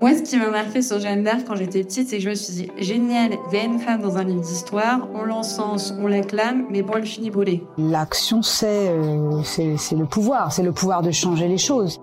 [0.00, 2.34] Moi, ce qui m'a marqué sur Jeanne d'Arc quand j'étais petite, c'est que je me
[2.34, 6.06] suis dit, génial, il y a une femme dans un livre d'histoire, on l'encense, on
[6.06, 7.62] l'acclame, mais bon, elle finit brûlée.
[7.76, 12.00] L'action, c'est euh, c'est le pouvoir, c'est le pouvoir de changer les choses.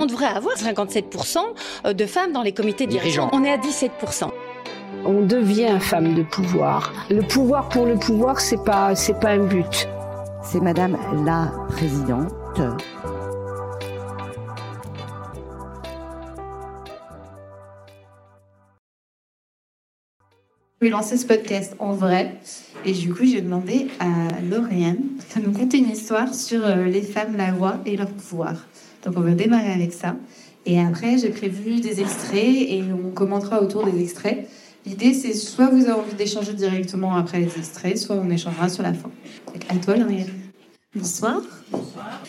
[0.00, 3.30] On devrait avoir 57% de femmes dans les comités dirigeants.
[3.32, 4.28] On est à 17%.
[5.04, 6.92] On devient femme de pouvoir.
[7.10, 9.88] Le pouvoir pour le pouvoir, c'est pas c'est pas un but.
[10.42, 12.32] C'est Madame la présidente.
[20.86, 22.36] Vais lancer ce podcast en vrai.
[22.84, 24.98] Et du coup, j'ai demandé à Lauriane
[25.34, 28.54] de nous conter une histoire sur euh, les femmes, la voix et leur pouvoir.
[29.04, 30.14] Donc, on va démarrer avec ça.
[30.64, 34.48] Et après, j'ai prévu des extraits et on commentera autour des extraits.
[34.86, 38.84] L'idée, c'est soit vous avez envie d'échanger directement après les extraits, soit on échangera sur
[38.84, 39.10] la fin.
[39.52, 40.30] Donc, à toi, Lauriane.
[40.94, 41.42] Bonsoir.
[41.72, 42.22] Bonsoir.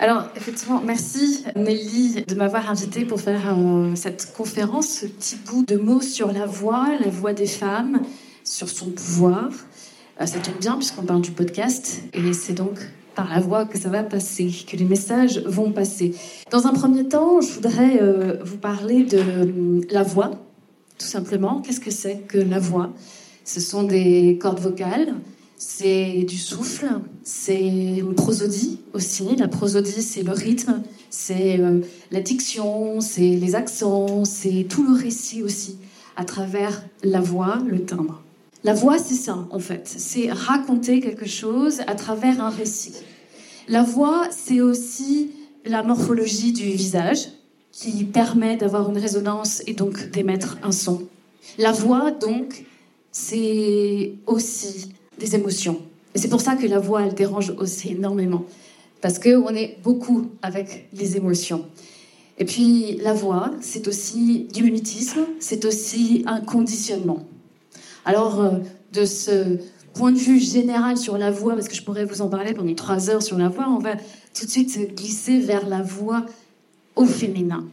[0.00, 5.64] Alors, effectivement, merci Nelly de m'avoir invité pour faire euh, cette conférence, ce petit bout
[5.64, 8.02] de mots sur la voix, la voix des femmes,
[8.42, 9.50] sur son pouvoir.
[10.20, 12.78] Euh, ça tombe bien puisqu'on parle du podcast et c'est donc
[13.14, 16.14] par la voix que ça va passer, que les messages vont passer.
[16.50, 20.32] Dans un premier temps, je voudrais euh, vous parler de la voix,
[20.98, 21.60] tout simplement.
[21.60, 22.92] Qu'est-ce que c'est que la voix?
[23.44, 25.14] Ce sont des cordes vocales
[25.64, 26.86] c'est du souffle,
[27.24, 29.34] c'est une prosodie aussi.
[29.36, 31.80] La prosodie, c'est le rythme, c'est euh,
[32.10, 35.78] la diction, c'est les accents, c'est tout le récit aussi,
[36.16, 38.22] à travers la voix, le timbre.
[38.62, 39.82] La voix, c'est ça, en fait.
[39.86, 42.92] C'est raconter quelque chose à travers un récit.
[43.68, 45.30] La voix, c'est aussi
[45.64, 47.28] la morphologie du visage,
[47.72, 51.02] qui permet d'avoir une résonance et donc d'émettre un son.
[51.58, 52.64] La voix, donc,
[53.10, 55.80] c'est aussi des émotions.
[56.14, 58.44] Et c'est pour ça que la voix, elle dérange aussi énormément.
[59.00, 61.66] Parce qu'on est beaucoup avec les émotions.
[62.38, 67.24] Et puis, la voix, c'est aussi du mimétisme, c'est aussi un conditionnement.
[68.04, 68.50] Alors, euh,
[68.92, 69.58] de ce
[69.92, 72.74] point de vue général sur la voix, parce que je pourrais vous en parler pendant
[72.74, 73.94] trois heures sur la voix, on va
[74.36, 76.26] tout de suite glisser vers la voix
[76.96, 77.64] au féminin.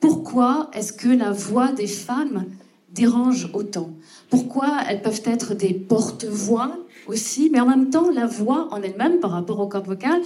[0.00, 2.44] Pourquoi est-ce que la voix des femmes
[2.92, 3.90] dérange autant?
[4.28, 6.76] Pourquoi elles peuvent être des porte-voix
[7.50, 10.20] mais en même temps, la voix en elle-même, par rapport au corps vocal,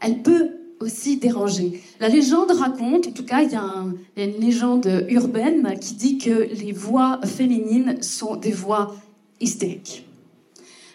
[0.00, 1.82] elle peut aussi déranger.
[2.00, 3.84] La légende raconte, en tout cas, il y, a
[4.16, 8.94] une légende urbaine qui dit que les voix féminines sont des voix
[9.40, 10.06] hystériques.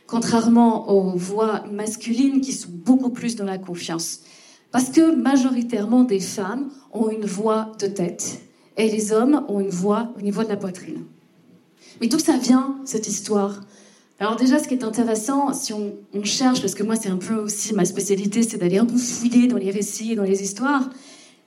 [0.07, 4.21] Contrairement aux voix masculines qui sont beaucoup plus dans la confiance.
[4.71, 8.41] Parce que majoritairement des femmes ont une voix de tête
[8.77, 11.03] et les hommes ont une voix au niveau de la poitrine.
[11.99, 13.61] Mais d'où ça vient, cette histoire?
[14.21, 17.33] Alors déjà, ce qui est intéressant, si on, cherche, parce que moi c'est un peu
[17.33, 20.91] aussi ma spécialité, c'est d'aller un peu fouiller dans les récits, dans les histoires.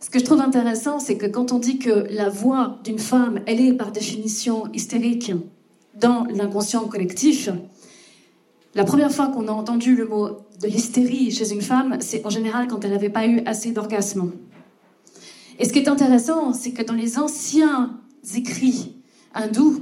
[0.00, 3.42] Ce que je trouve intéressant, c'est que quand on dit que la voix d'une femme,
[3.46, 5.30] elle est par définition hystérique
[6.00, 7.48] dans l'inconscient collectif,
[8.74, 10.30] la première fois qu'on a entendu le mot
[10.60, 14.32] de l'hystérie chez une femme, c'est en général quand elle n'avait pas eu assez d'orgasme.
[15.60, 18.00] Et ce qui est intéressant, c'est que dans les anciens
[18.34, 18.96] écrits
[19.32, 19.78] hindous,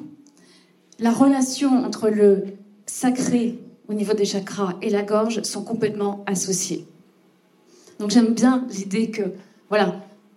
[0.98, 2.44] la relation entre le
[2.87, 6.87] sacré au niveau des chakras et la gorge sont complètement associés.
[7.98, 9.22] Donc j'aime bien l'idée que,
[9.69, 9.97] voilà,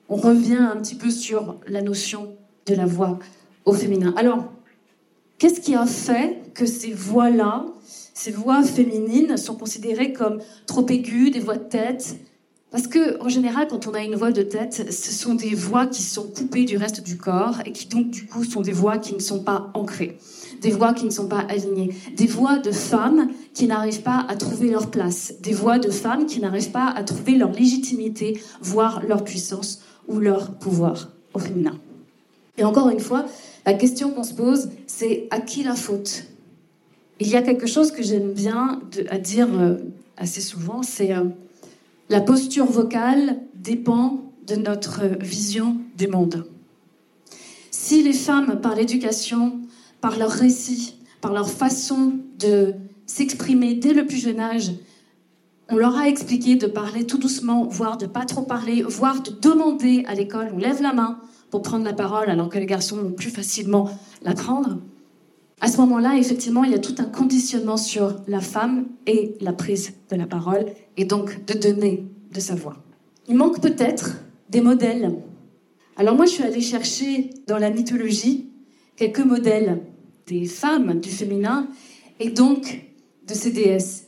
[0.09, 2.35] on revient un petit peu sur la notion
[2.65, 3.19] de la voix
[3.65, 4.13] au féminin.
[4.17, 4.51] Alors,
[5.37, 7.65] qu'est-ce qui a fait que ces voix-là,
[8.13, 12.17] ces voix féminines, sont considérées comme trop aiguës, des voix de tête?
[12.71, 15.87] Parce que, en général, quand on a une voix de tête, ce sont des voix
[15.87, 18.97] qui sont coupées du reste du corps et qui donc, du coup, sont des voix
[18.97, 20.17] qui ne sont pas ancrées
[20.61, 24.35] des voix qui ne sont pas alignées, des voix de femmes qui n'arrivent pas à
[24.35, 29.03] trouver leur place, des voix de femmes qui n'arrivent pas à trouver leur légitimité, voire
[29.05, 31.77] leur puissance ou leur pouvoir au féminin.
[32.57, 33.25] Et encore une fois,
[33.65, 36.25] la question qu'on se pose, c'est à qui la faute?
[37.19, 39.77] Il y a quelque chose que j'aime bien à dire euh,
[40.17, 41.23] assez souvent, c'est euh,
[42.09, 46.45] la posture vocale dépend de notre vision du monde.
[47.71, 49.59] Si les femmes, par l'éducation,
[50.01, 52.73] par leur récit, par leur façon de
[53.05, 54.71] s'exprimer dès le plus jeune âge.
[55.69, 59.31] On leur a expliqué de parler tout doucement, voire de pas trop parler, voire de
[59.31, 61.19] demander à l'école, on lève la main
[61.49, 63.89] pour prendre la parole alors que les garçons vont plus facilement
[64.21, 64.77] la prendre.
[65.61, 69.53] À ce moment-là, effectivement, il y a tout un conditionnement sur la femme et la
[69.53, 70.65] prise de la parole,
[70.97, 72.75] et donc de donner de sa voix.
[73.27, 74.17] Il manque peut-être
[74.49, 75.15] des modèles.
[75.97, 78.49] Alors moi, je suis allée chercher dans la mythologie
[78.95, 79.81] quelques modèles
[80.27, 81.67] des femmes, du féminin,
[82.19, 82.85] et donc
[83.27, 84.05] de ces déesses.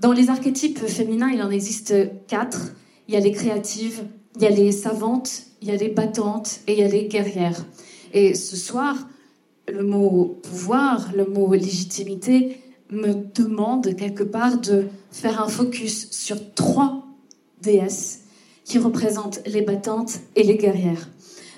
[0.00, 1.94] Dans les archétypes féminins, il en existe
[2.26, 2.72] quatre.
[3.08, 4.04] Il y a les créatives,
[4.36, 7.06] il y a les savantes, il y a les battantes et il y a les
[7.06, 7.64] guerrières.
[8.12, 8.96] Et ce soir,
[9.66, 12.60] le mot pouvoir, le mot légitimité
[12.90, 17.06] me demande quelque part de faire un focus sur trois
[17.60, 18.20] déesses
[18.64, 21.08] qui représentent les battantes et les guerrières.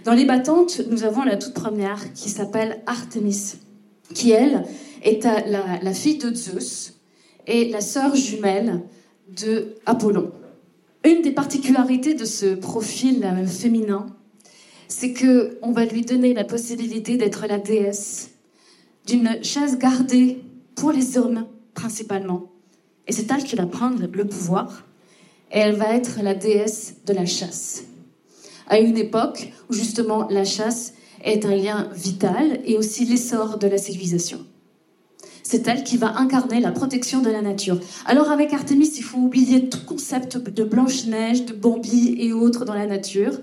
[0.05, 3.56] Dans les battantes, nous avons la toute première qui s'appelle Artemis,
[4.14, 4.64] qui elle
[5.02, 6.94] est la, fille de Zeus
[7.47, 8.82] et la sœur jumelle
[9.29, 10.32] de Apollon.
[11.05, 14.06] Une des particularités de ce profil euh, féminin,
[14.88, 18.31] c'est que on va lui donner la possibilité d'être la déesse
[19.06, 20.43] d'une chasse gardée
[20.75, 22.50] pour les hommes principalement.
[23.06, 24.85] Et c'est elle qui va prendre le pouvoir.
[25.52, 27.85] Et elle va être la déesse de la chasse.
[28.71, 30.95] À une époque où justement la chasse
[31.25, 34.47] est un lien vital et aussi l'essor de la civilisation.
[35.43, 37.81] C'est elle qui va incarner la protection de la nature.
[38.07, 42.75] Alors avec Artemis, il faut oublier tout concept de Blanche-Neige, de Bambi et autres dans
[42.75, 43.41] la nature.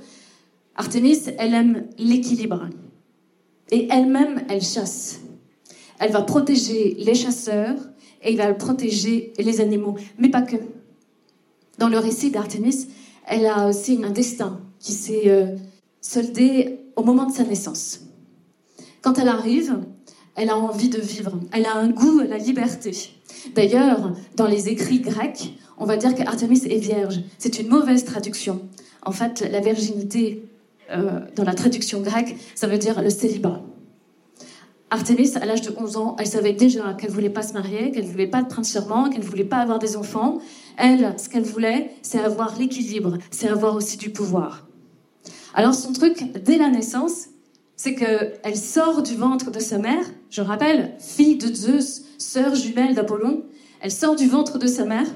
[0.77, 2.69] Artemis, elle aime l'équilibre.
[3.69, 5.19] Et elle-même, elle chasse.
[5.99, 7.75] Elle va protéger les chasseurs
[8.23, 10.55] et elle va protéger les animaux, mais pas que.
[11.79, 12.87] Dans le récit d'Artemis,
[13.25, 15.55] elle a aussi un destin qui s'est euh,
[16.01, 18.01] soldé au moment de sa naissance.
[19.01, 19.79] Quand elle arrive,
[20.35, 22.91] elle a envie de vivre, elle a un goût à la liberté.
[23.55, 27.21] D'ailleurs, dans les écrits grecs, on va dire qu'Artemis est vierge.
[27.37, 28.61] C'est une mauvaise traduction.
[29.03, 30.43] En fait, la virginité,
[30.91, 33.61] euh, dans la traduction grecque, ça veut dire le célibat.
[34.89, 38.05] Artemis, à l'âge de 11 ans, elle savait déjà qu'elle voulait pas se marier, qu'elle
[38.05, 40.39] ne voulait pas de prince sûrement, qu'elle voulait pas avoir des enfants.
[40.77, 44.66] Elle, ce qu'elle voulait, c'est avoir l'équilibre, c'est avoir aussi du pouvoir.
[45.57, 47.29] Alors son truc, dès la naissance,
[47.75, 52.93] c'est qu'elle sort du ventre de sa mère, je rappelle, fille de Zeus, sœur jumelle
[52.93, 53.43] d'Apollon,
[53.81, 55.07] elle sort du ventre de sa mère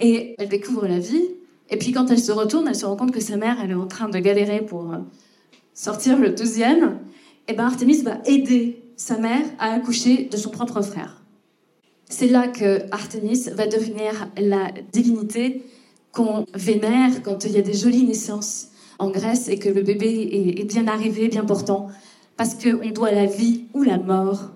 [0.00, 1.22] et elle découvre la vie.
[1.70, 3.74] Et puis quand elle se retourne, elle se rend compte que sa mère, elle est
[3.74, 4.98] en train de galérer pour euh,
[5.74, 6.98] sortir le deuxième.
[7.46, 11.22] Et bien Artemis va aider sa mère a accouché de son propre frère.
[12.10, 15.62] C'est là que Artemis va devenir la divinité
[16.10, 20.54] qu'on vénère quand il y a des jolies naissances en Grèce et que le bébé
[20.58, 21.88] est bien arrivé, bien portant,
[22.36, 24.50] parce qu'on doit la vie ou la mort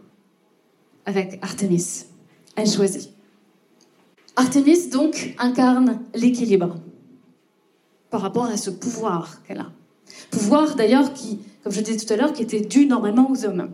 [1.06, 2.06] avec Artemis.
[2.56, 3.10] Elle choisit.
[4.36, 6.76] Artemis, donc, incarne l'équilibre
[8.10, 9.72] par rapport à ce pouvoir qu'elle a.
[10.30, 13.70] Pouvoir, d'ailleurs, qui, comme je disais tout à l'heure, qui était dû normalement aux hommes.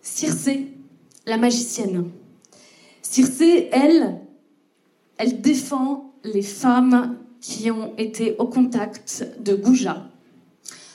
[0.00, 0.68] Circé,
[1.26, 2.10] la magicienne.
[3.02, 4.20] Circé, elle,
[5.18, 10.08] elle défend les femmes qui ont été au contact de Gouja.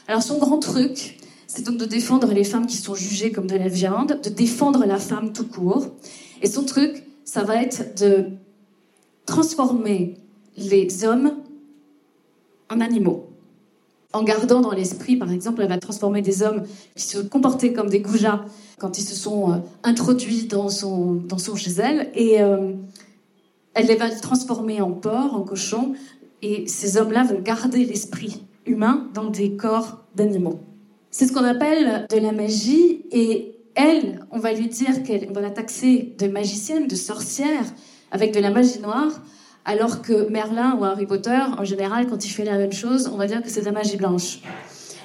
[0.10, 1.18] Alors son grand truc,
[1.48, 4.86] c'est donc de défendre les femmes qui sont jugées comme de la viande, de défendre
[4.86, 5.88] la femme tout court.
[6.42, 8.26] Et son truc, ça va être de
[9.26, 10.18] transformer
[10.58, 11.38] les hommes
[12.70, 13.30] en animaux
[14.12, 16.64] en gardant dans l'esprit, par exemple, elle va transformer des hommes
[16.98, 18.44] qui se comportaient comme des goujats
[18.78, 22.74] quand ils se sont euh, introduits dans son, dans son chez elle, et euh,
[23.74, 25.94] elle les va transformer en porcs, en cochons,
[26.42, 30.60] et ces hommes-là vont garder l'esprit humain dans des corps d'animaux.
[31.10, 35.42] C'est ce qu'on appelle de la magie, et elle, on va lui dire qu'elle, va
[35.42, 37.66] la taxer de magicienne, de sorcière,
[38.12, 39.22] avec de la magie noire,
[39.66, 43.18] alors que Merlin ou Harry Potter, en général, quand il fait la même chose, on
[43.18, 44.42] va dire que c'est de la magie blanche.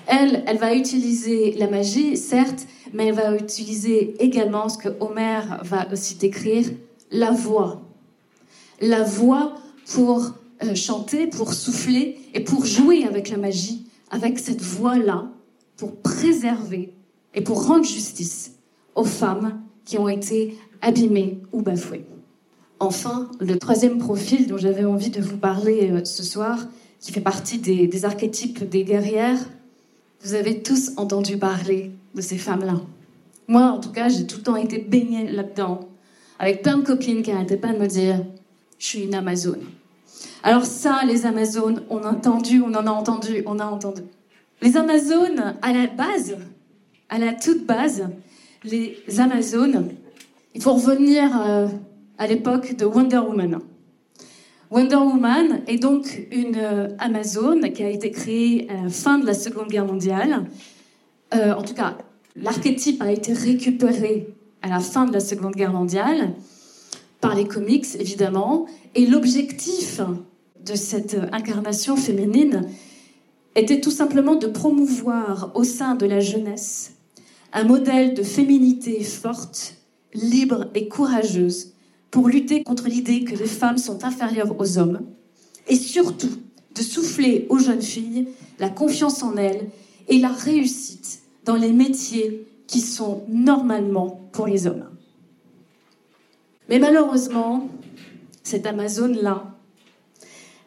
[0.06, 5.40] Elle, elle va utiliser la magie, certes, mais elle va utiliser également ce que Homer
[5.62, 6.66] va aussi décrire,
[7.10, 7.82] la voix.
[8.80, 9.54] La voix
[9.92, 15.30] pour euh, chanter, pour souffler et pour jouer avec la magie, avec cette voix-là,
[15.76, 16.94] pour préserver
[17.34, 18.52] et pour rendre justice
[18.94, 22.06] aux femmes qui ont été abîmées ou bafouées.
[22.80, 26.66] Enfin, le troisième profil dont j'avais envie de vous parler euh, ce soir,
[27.00, 29.38] qui fait partie des, archétypes des guerrières,
[30.22, 32.80] vous avez tous entendu parler de ces femmes-là.
[33.48, 35.88] Moi, en tout cas, j'ai tout le temps été baignée là-dedans,
[36.38, 38.24] avec plein de copines qui n'arrêtaient pas de me dire
[38.78, 39.62] Je suis une Amazone.
[40.42, 44.02] Alors, ça, les Amazones, on a entendu, on en a entendu, on a entendu.
[44.62, 46.36] Les Amazones, à la base,
[47.08, 48.08] à la toute base,
[48.64, 49.90] les Amazones,
[50.54, 51.68] il faut revenir euh,
[52.18, 53.58] à l'époque de Wonder Woman.
[54.70, 59.26] Wonder Woman est donc une euh, Amazone qui a été créée à la fin de
[59.26, 60.46] la Seconde Guerre mondiale.
[61.34, 61.98] Euh, en tout cas,
[62.34, 64.28] l'archétype a été récupéré
[64.62, 66.32] à la fin de la Seconde Guerre mondiale
[67.26, 68.66] par les comics, évidemment.
[68.94, 70.00] Et l'objectif
[70.64, 72.68] de cette incarnation féminine
[73.56, 76.92] était tout simplement de promouvoir au sein de la jeunesse
[77.52, 79.74] un modèle de féminité forte,
[80.14, 81.72] libre et courageuse
[82.12, 85.00] pour lutter contre l'idée que les femmes sont inférieures aux hommes,
[85.66, 86.36] et surtout
[86.76, 88.28] de souffler aux jeunes filles
[88.60, 89.68] la confiance en elles
[90.06, 94.95] et la réussite dans les métiers qui sont normalement pour les hommes.
[96.68, 97.68] Mais malheureusement,
[98.42, 99.56] cette Amazone-là,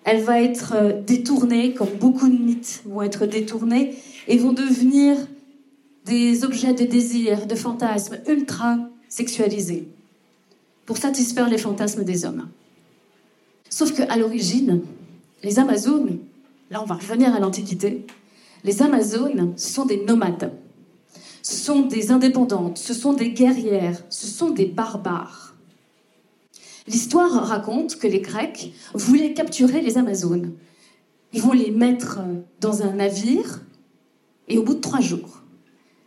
[0.05, 3.95] elle va être euh, détournée, comme beaucoup de mythes vont être détournés,
[4.27, 5.17] et vont devenir
[6.05, 8.77] des objets de désir, de fantasmes ultra
[9.09, 9.87] sexualisés,
[10.85, 12.47] pour satisfaire les fantasmes des hommes.
[13.69, 14.81] Sauf qu'à l'origine,
[15.43, 16.17] les Amazones,
[16.71, 18.05] là on va revenir à l'Antiquité,
[18.63, 20.51] les Amazones sont des nomades,
[21.43, 25.55] ce sont des indépendantes, ce sont des guerrières, ce sont des barbares.
[26.89, 30.53] L'histoire raconte que les Grecs voulaient capturer les Amazones.
[31.33, 32.19] Ils vont les mettre
[32.59, 33.61] dans un navire
[34.47, 35.43] et au bout de trois jours,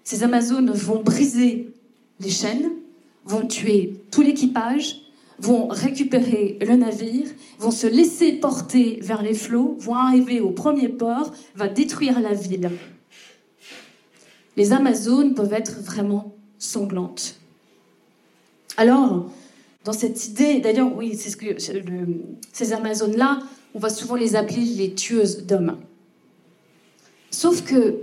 [0.03, 1.73] ces Amazones vont briser
[2.19, 2.71] les chaînes,
[3.25, 5.03] vont tuer tout l'équipage,
[5.39, 7.29] vont récupérer le navire,
[7.61, 12.35] vont se laisser porter vers les flots, vont arriver au premier port, va détruire la
[12.35, 12.71] ville.
[14.57, 17.37] Les Amazones peuvent être vraiment sanglantes.
[18.77, 19.31] Alors,
[19.85, 21.57] dans cette idée, d'ailleurs, oui, c'est ce que
[22.53, 23.41] ces Amazones-là,
[23.75, 25.79] on va souvent les appeler les tueuses d'hommes.
[27.31, 27.99] Sauf que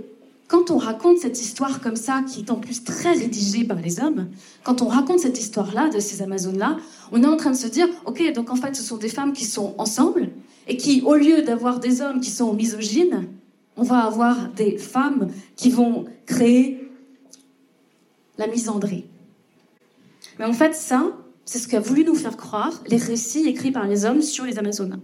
[0.48, 4.00] quand on raconte cette histoire comme ça, qui est en plus très rédigée par les
[4.00, 4.28] hommes,
[4.64, 6.76] quand on raconte cette histoire-là de ces Amazones-là,
[7.12, 9.32] on est en train de se dire, ok, donc en fait, ce sont des femmes
[9.32, 10.30] qui sont ensemble
[10.66, 13.28] et qui, au lieu d'avoir des hommes qui sont misogynes,
[13.76, 16.90] on va avoir des femmes qui vont créer
[18.36, 19.04] la misandrie.
[20.38, 21.12] Mais en fait, ça,
[21.50, 24.60] c'est ce qu'a voulu nous faire croire les récits écrits par les hommes sur les
[24.60, 25.00] Amazones.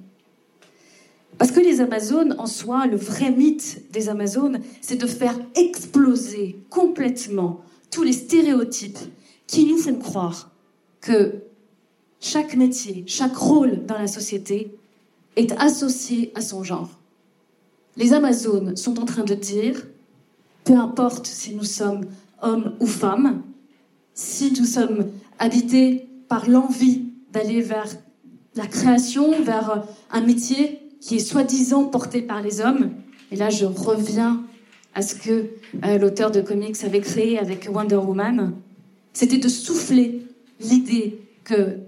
[1.38, 6.60] Parce que les Amazones, en soi, le vrai mythe des Amazones, c'est de faire exploser
[6.70, 9.00] complètement tous les stéréotypes
[9.48, 10.52] qui nous font croire
[11.00, 11.34] que
[12.20, 14.70] chaque métier, chaque rôle dans la société
[15.34, 16.90] est associé à son genre.
[17.96, 19.84] Les Amazones sont en train de dire,
[20.62, 22.02] peu importe si nous sommes
[22.40, 23.42] hommes ou femmes,
[24.14, 25.10] si nous sommes
[25.40, 27.88] habités par l'envie d'aller vers
[28.54, 32.90] la création, vers un métier qui est soi-disant porté par les hommes.
[33.30, 34.42] Et là, je reviens
[34.94, 35.50] à ce que
[35.84, 38.54] euh, l'auteur de comics avait créé avec Wonder Woman.
[39.12, 40.22] C'était de souffler
[40.60, 41.78] l'idée que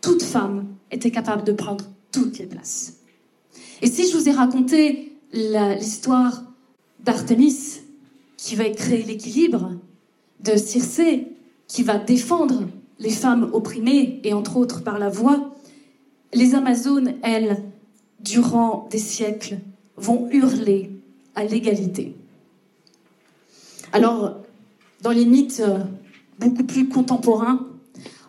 [0.00, 2.98] toute femme était capable de prendre toutes les places.
[3.80, 6.42] Et si je vous ai raconté l'histoire
[7.00, 7.80] d'Artemis,
[8.36, 9.72] qui va créer l'équilibre,
[10.40, 11.26] de Circé,
[11.66, 12.62] qui va défendre
[12.98, 15.54] les femmes opprimées, et entre autres par la voix,
[16.34, 17.62] les Amazones, elles,
[18.20, 19.58] durant des siècles,
[19.96, 20.90] vont hurler
[21.34, 22.14] à l'égalité.
[23.92, 24.36] Alors,
[25.02, 25.78] dans les mythes euh,
[26.38, 27.66] beaucoup plus contemporains,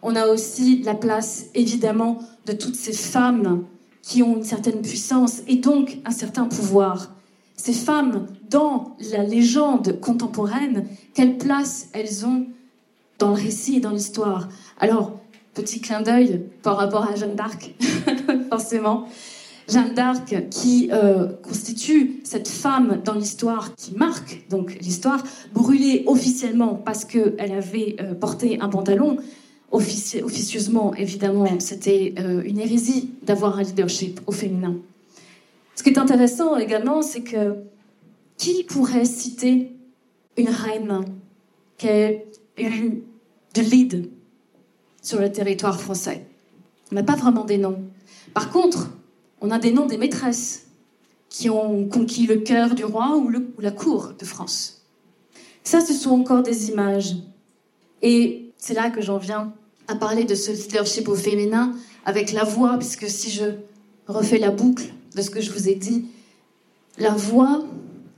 [0.01, 3.65] on a aussi la place, évidemment, de toutes ces femmes
[4.01, 7.13] qui ont une certaine puissance et donc un certain pouvoir.
[7.57, 12.47] Ces femmes, dans la légende contemporaine, quelle place elles ont
[13.19, 14.49] dans le récit et dans l'histoire
[14.79, 15.19] Alors,
[15.53, 17.73] petit clin d'œil par rapport à Jeanne d'Arc,
[18.49, 19.07] forcément.
[19.67, 25.23] Jeanne d'Arc qui euh, constitue cette femme dans l'histoire qui marque donc l'histoire,
[25.53, 29.17] brûlée officiellement parce qu'elle avait euh, porté un pantalon.
[29.71, 34.75] officieusement, évidemment, c'était euh, une hérésie d'avoir un leadership au féminin.
[35.75, 37.55] Ce qui est intéressant également, c'est que
[38.37, 39.71] qui pourrait citer
[40.37, 41.05] une reine
[41.77, 42.25] qui est
[42.57, 43.03] élue
[43.53, 44.09] de lead
[45.01, 46.25] sur le territoire français
[46.91, 47.83] On n'a pas vraiment des noms.
[48.33, 48.89] Par contre,
[49.41, 50.67] on a des noms des maîtresses
[51.29, 54.81] qui ont conquis le cœur du roi ou, la cour de France.
[55.63, 57.15] Ça, ce sont encore des images.
[58.01, 59.53] Et c'est là que j'en viens
[59.87, 61.73] à parler de ce leadership au féminin
[62.05, 63.45] avec la voix, puisque si je
[64.07, 66.05] refais la boucle de ce que je vous ai dit,
[66.97, 67.63] la voix,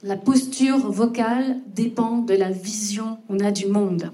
[0.03, 4.11] la posture vocale dépend de la vision qu'on a du monde.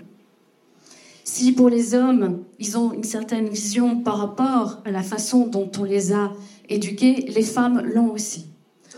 [1.29, 5.69] Si pour les hommes, ils ont une certaine vision par rapport à la façon dont
[5.77, 6.31] on les a
[6.69, 8.46] éduqués, les femmes l'ont aussi,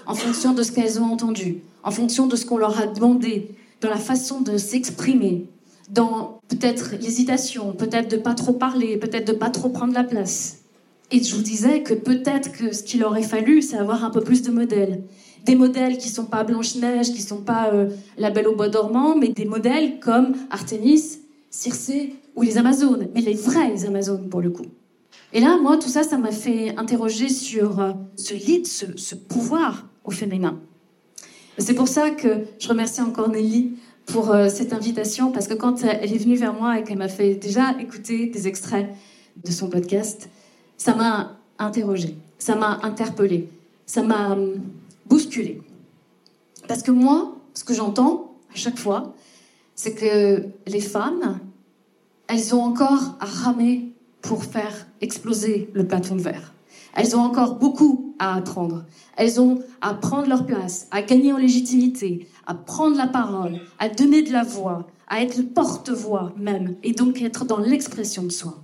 [0.05, 3.55] en fonction de ce qu'elles ont entendu, en fonction de ce qu'on leur a demandé,
[3.81, 5.47] dans la façon de s'exprimer,
[5.89, 10.59] dans peut-être l'hésitation, peut-être de pas trop parler, peut-être de pas trop prendre la place.
[11.09, 14.21] Et je vous disais que peut-être que ce qu'il aurait fallu, c'est avoir un peu
[14.21, 15.01] plus de modèles.
[15.45, 19.15] Des modèles qui sont pas Blanche-Neige, qui sont pas euh, La Belle au Bois dormant,
[19.15, 24.49] mais des modèles comme Artémis, Circé ou les Amazones, mais les vraies Amazones pour le
[24.49, 24.65] coup.
[25.33, 29.87] Et là, moi, tout ça, ça m'a fait interroger sur euh, ce lead, ce, pouvoir
[30.03, 30.59] au féminin.
[31.57, 33.73] C'est pour ça que je remercie encore Nelly
[34.07, 37.09] pour euh, cette invitation, parce que quand elle est venue vers moi et qu'elle m'a
[37.09, 38.89] fait déjà écouter des extraits
[39.43, 40.29] de son podcast,
[40.77, 43.49] ça m'a interrogée, ça m'a interpellée,
[43.85, 44.35] ça m'a
[45.05, 45.61] bousculée.
[46.67, 49.13] Parce que moi, ce que j'entends à chaque fois,
[49.81, 51.39] c'est que les femmes,
[52.27, 56.53] elles ont encore à ramer pour faire exploser le plafond de verre.
[56.93, 58.83] Elles ont encore beaucoup à apprendre.
[59.15, 63.87] Elles ont à prendre leur place, à gagner en légitimité, à prendre la parole, à
[63.87, 68.61] donner de la voix, à être porte-voix même, et donc être dans l'expression de soi.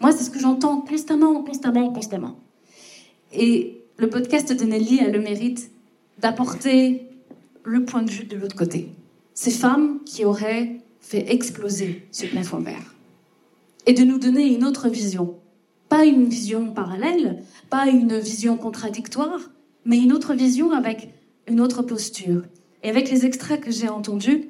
[0.00, 2.36] Moi, c'est ce que j'entends constamment, constamment, constamment.
[3.32, 5.72] Et le podcast de Nelly a le mérite
[6.20, 7.08] d'apporter
[7.64, 8.92] le point de vue de l'autre côté.
[9.34, 12.94] Ces femmes qui auraient fait exploser ce plafond vert.
[13.86, 15.36] Et de nous donner une autre vision.
[15.88, 19.40] Pas une vision parallèle, pas une vision contradictoire,
[19.84, 21.10] mais une autre vision avec
[21.48, 22.42] une autre posture.
[22.82, 24.48] Et avec les extraits que j'ai entendus,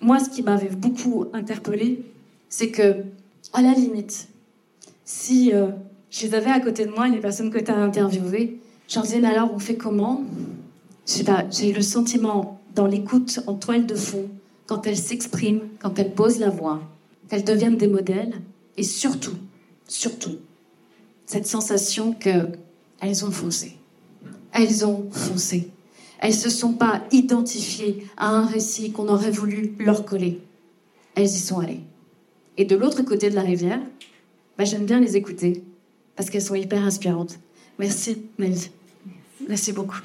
[0.00, 2.02] moi, ce qui m'avait beaucoup interpellé,
[2.48, 3.04] c'est que,
[3.52, 4.28] à la limite,
[5.04, 5.68] si euh,
[6.10, 8.58] je les avais à côté de moi, les personnes que tu as interviewées,
[8.88, 10.24] je leur disais, mais alors, on fait comment?
[11.06, 14.28] J'ai eu le sentiment, dans l'écoute en toile de fond,
[14.66, 16.80] quand elles s'expriment, quand elles posent la voix,
[17.28, 18.40] qu'elles deviennent des modèles,
[18.76, 19.36] et surtout,
[19.86, 20.36] surtout,
[21.26, 23.76] cette sensation qu'elles ont foncé.
[24.52, 25.70] Elles ont foncé.
[26.18, 30.40] Elles se sont pas identifiées à un récit qu'on aurait voulu leur coller.
[31.14, 31.80] Elles y sont allées.
[32.56, 33.80] Et de l'autre côté de la rivière,
[34.58, 35.64] bah, j'aime bien les écouter
[36.16, 37.38] parce qu'elles sont hyper inspirantes.
[37.78, 38.70] Merci, Nelly.
[39.48, 40.00] Merci beaucoup.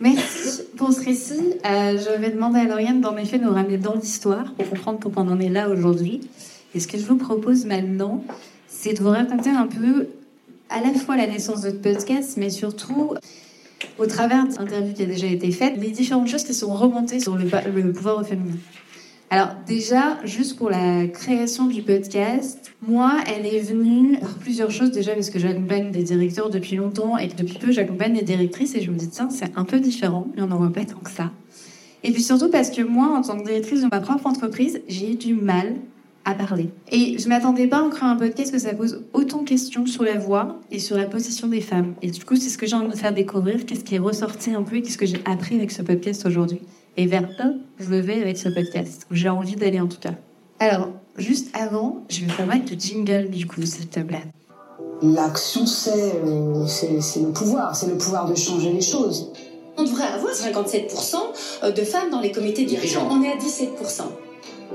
[0.00, 1.54] Merci pour ce récit.
[1.64, 5.22] Euh, je vais demander à Lauriane d'en effet nous ramener dans l'histoire pour comprendre pourquoi
[5.22, 6.20] on en est là aujourd'hui.
[6.74, 8.24] Et ce que je vous propose maintenant,
[8.66, 10.08] c'est de vous raconter un peu
[10.68, 13.14] à la fois la naissance de votre podcast, mais surtout
[13.98, 17.36] au travers d'interviews qui a déjà été faites, les différentes choses qui sont remontées sur
[17.36, 18.56] le, le pouvoir au féminin.
[19.34, 24.92] Alors déjà, juste pour la création du podcast, moi, elle est venue par plusieurs choses
[24.92, 28.76] déjà parce que j'accompagne des directeurs depuis longtemps et que depuis peu j'accompagne des directrices
[28.76, 31.00] et je me dis tiens c'est un peu différent, mais on n'en voit pas tant
[31.00, 31.32] que ça.
[32.04, 35.16] Et puis surtout parce que moi, en tant que directrice de ma propre entreprise, j'ai
[35.16, 35.74] du mal
[36.24, 36.70] à parler.
[36.92, 40.04] Et je m'attendais pas en créant un podcast que ça pose autant de questions sur
[40.04, 41.94] la voix et sur la position des femmes.
[42.02, 44.52] Et du coup, c'est ce que j'ai envie de faire découvrir, qu'est-ce qui est ressorti
[44.54, 46.60] un peu et qu'est-ce que j'ai appris avec ce podcast aujourd'hui.
[46.96, 49.06] Et vers eux, je me vais avec ce podcast.
[49.10, 50.14] J'ai envie d'aller en tout cas.
[50.60, 54.24] Alors, juste avant, je vais faire mettre le jingle du coup, s'il te plaît.
[55.02, 59.32] L'action, c'est euh, c'est le pouvoir, c'est le pouvoir de changer les choses.
[59.76, 63.08] On devrait avoir 57% de femmes dans les comités dirigeants.
[63.10, 64.04] On est à 17%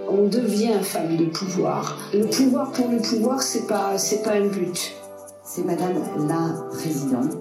[0.10, 1.98] on devient femme de pouvoir.
[2.14, 4.96] Le pouvoir pour le pouvoir, c'est pas, c'est pas un but.
[5.44, 5.96] C'est Madame
[6.28, 7.38] la Présidente.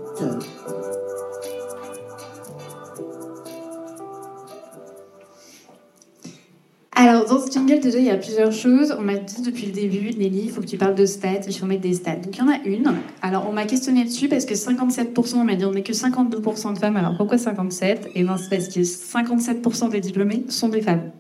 [7.01, 8.93] Alors, dans ce jingle, déjà, il y a plusieurs choses.
[8.99, 11.57] On m'a dit depuis le début, Nelly, il faut que tu parles de stats, il
[11.57, 12.17] faut mettre des stats.
[12.17, 12.93] Donc, il y en a une.
[13.23, 16.75] Alors, on m'a questionné dessus parce que 57%, on m'a dit on n'est que 52%
[16.75, 16.97] de femmes.
[16.97, 21.13] Alors, pourquoi 57 Et bien, c'est parce que 57% des diplômés sont des femmes.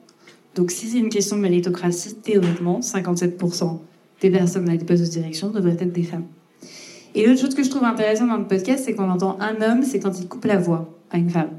[0.56, 3.78] Donc, si c'est une question de méritocratie, théoriquement, 57%
[4.20, 6.26] des personnes dans les postes de direction devraient être des femmes.
[7.14, 9.84] Et l'autre chose que je trouve intéressante dans le podcast, c'est qu'on entend un homme,
[9.84, 11.50] c'est quand il coupe la voix à une femme.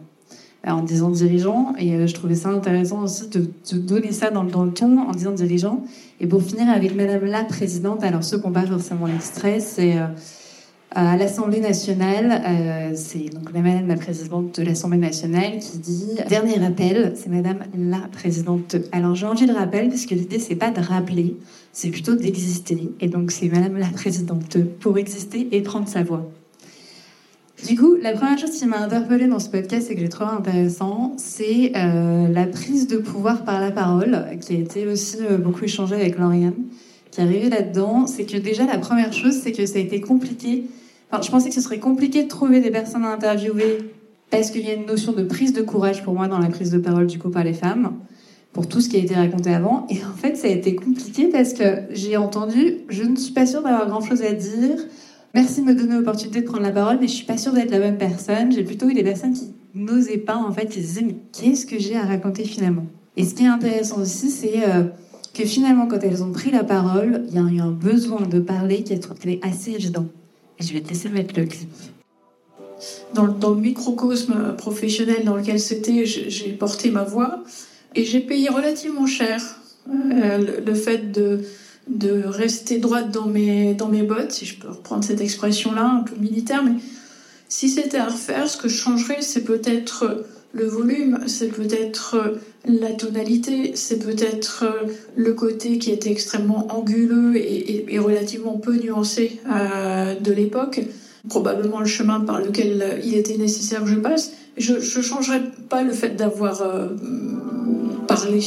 [0.68, 4.72] En disant dirigeant, et euh, je trouvais ça intéressant aussi de, donner ça dans, le
[4.72, 5.84] ton en disant dirigeant.
[6.20, 9.98] Et pour finir avec Madame la Présidente, alors ceux qui n'ont pas forcément l'extrait, c'est
[9.98, 10.08] euh,
[10.92, 16.56] à l'Assemblée nationale, euh, c'est donc madame la présidente de l'Assemblée nationale qui dit dernier
[16.56, 18.76] rappel, c'est madame la présidente.
[18.92, 21.38] Alors j'ai envie de rappeler parce que l'idée c'est pas de rappeler,
[21.72, 22.90] c'est plutôt d'exister.
[23.00, 26.28] Et donc c'est madame la présidente pour exister et prendre sa voix.
[27.68, 30.32] Du coup, la première chose qui m'a interpellée dans ce podcast et que j'ai trouvé
[30.32, 35.38] intéressant, c'est euh, la prise de pouvoir par la parole, qui a été aussi euh,
[35.38, 36.54] beaucoup échangée avec Lauriane,
[37.12, 38.08] qui est arrivée là-dedans.
[38.08, 40.66] C'est que déjà, la première chose, c'est que ça a été compliqué
[41.22, 43.80] je pensais que ce serait compliqué de trouver des personnes à interviewer
[44.30, 46.72] parce qu'il y a une notion de prise de courage pour moi dans la prise
[46.72, 47.94] de parole du coup par les femmes
[48.54, 49.86] pour tout ce qui a été raconté avant.
[49.90, 53.46] Et en fait, ça a été compliqué parce que j'ai entendu, je ne suis pas
[53.46, 54.78] sûre d'avoir grand-chose à dire.
[55.34, 57.72] Merci de me donner l'opportunité de prendre la parole, mais je suis pas sûre d'être
[57.72, 58.52] la bonne personne.
[58.52, 61.66] J'ai plutôt eu des personnes qui n'osaient pas, en fait, qui se disaient, mais qu'est-ce
[61.66, 62.86] que j'ai à raconter finalement?
[63.16, 64.86] Et ce qui est intéressant aussi, c'est euh,
[65.34, 68.40] que finalement, quand elles ont pris la parole, il y a eu un besoin de
[68.40, 69.10] parler qui est
[69.44, 70.06] assez évident
[70.60, 71.70] je vais te laisser mettre le clip.
[73.14, 77.44] Dans, le microcosme professionnel dans lequel c'était, j'ai porté ma voix
[77.96, 79.42] et j'ai payé relativement cher
[79.90, 81.42] euh, le, fait de,
[81.90, 86.04] de rester droite dans mes, dans mes bottes, si je peux reprendre cette expression-là, un
[86.04, 86.76] peu militaire, mais
[87.48, 92.92] si c'était à refaire, ce que je changerais, c'est peut-être le volume, c'est peut-être la
[92.94, 94.66] tonalité, c'est peut-être
[95.16, 100.82] le côté qui était extrêmement anguleux et, relativement peu nuancé euh, de l'époque,
[101.28, 104.32] probablement le chemin par lequel il était nécessaire que je passe.
[104.58, 106.88] je ne changerai pas le fait d'avoir euh,
[108.08, 108.42] parlé.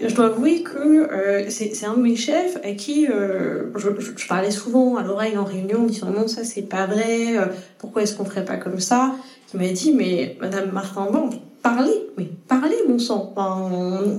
[0.00, 4.50] Je dois avouer que euh, c'est un de mes chefs à qui euh, je, parlais
[4.50, 7.36] souvent à l'oreille en réunion en disant non ça c'est pas vrai,
[7.78, 9.14] pourquoi est-ce qu'on ferait pas comme ça?
[9.46, 11.30] Qui m'a dit mais Madame Martin Bon,
[11.62, 13.34] parlez, mais parlez mon sang.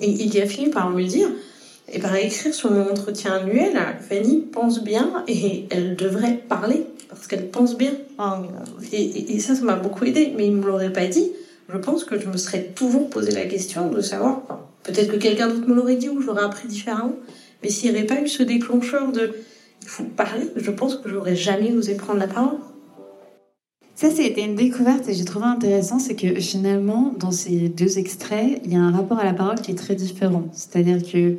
[0.02, 1.28] et il a fini par me dire
[1.92, 7.28] et par écrire sur mon entretien annuel, Fanny pense bien et elle devrait parler parce
[7.28, 7.92] qu'elle pense bien.
[8.92, 11.32] Et, ça, ça m'a beaucoup aidé, mais il me l'aurait pas dit.
[11.68, 14.42] Je pense que je me serais toujours posé la question de savoir,
[14.84, 17.16] peut-être que quelqu'un d'autre me l'aurait dit ou j'aurais appris différemment,
[17.64, 19.34] mais s'il n'y avait pas eu ce déclencheur de
[19.82, 22.58] il faut parler, je pense que j'aurais jamais osé prendre la parole.
[23.94, 28.62] Ça, c'était une découverte et j'ai trouvé intéressant, c'est que finalement, dans ces deux extraits,
[28.66, 30.48] il y a un rapport à la parole qui est très différent.
[30.54, 31.38] C'est-à-dire que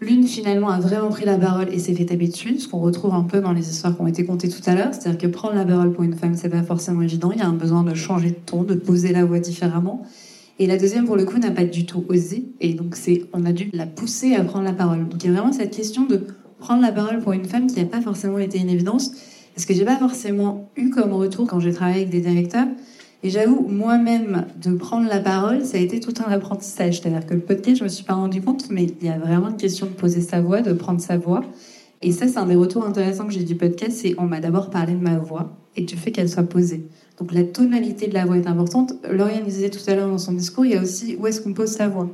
[0.00, 3.14] L'une, finalement, a vraiment pris la parole et s'est fait taper dessus, ce qu'on retrouve
[3.14, 4.92] un peu dans les histoires qui ont été contées tout à l'heure.
[4.92, 7.30] C'est-à-dire que prendre la parole pour une femme, c'est pas forcément évident.
[7.32, 10.02] Il y a un besoin de changer de ton, de poser la voix différemment.
[10.58, 12.44] Et la deuxième, pour le coup, n'a pas du tout osé.
[12.60, 15.08] Et donc, c'est, on a dû la pousser à prendre la parole.
[15.08, 16.26] Donc, il y a vraiment cette question de
[16.58, 19.12] prendre la parole pour une femme qui n'a pas forcément été une évidence.
[19.54, 22.66] Parce que j'ai pas forcément eu comme retour quand j'ai travaillé avec des directeurs
[23.24, 27.00] et j'avoue, moi-même, de prendre la parole, ça a été tout un apprentissage.
[27.00, 29.48] C'est-à-dire que le podcast, je me suis pas rendu compte, mais il y a vraiment
[29.48, 31.42] une question de poser sa voix, de prendre sa voix.
[32.02, 34.68] Et ça, c'est un des retours intéressants que j'ai du podcast, c'est on m'a d'abord
[34.68, 36.84] parlé de ma voix et du fait qu'elle soit posée.
[37.18, 38.92] Donc la tonalité de la voix est importante.
[39.10, 41.54] Lauriane disait tout à l'heure dans son discours, il y a aussi où est-ce qu'on
[41.54, 42.10] pose sa voix.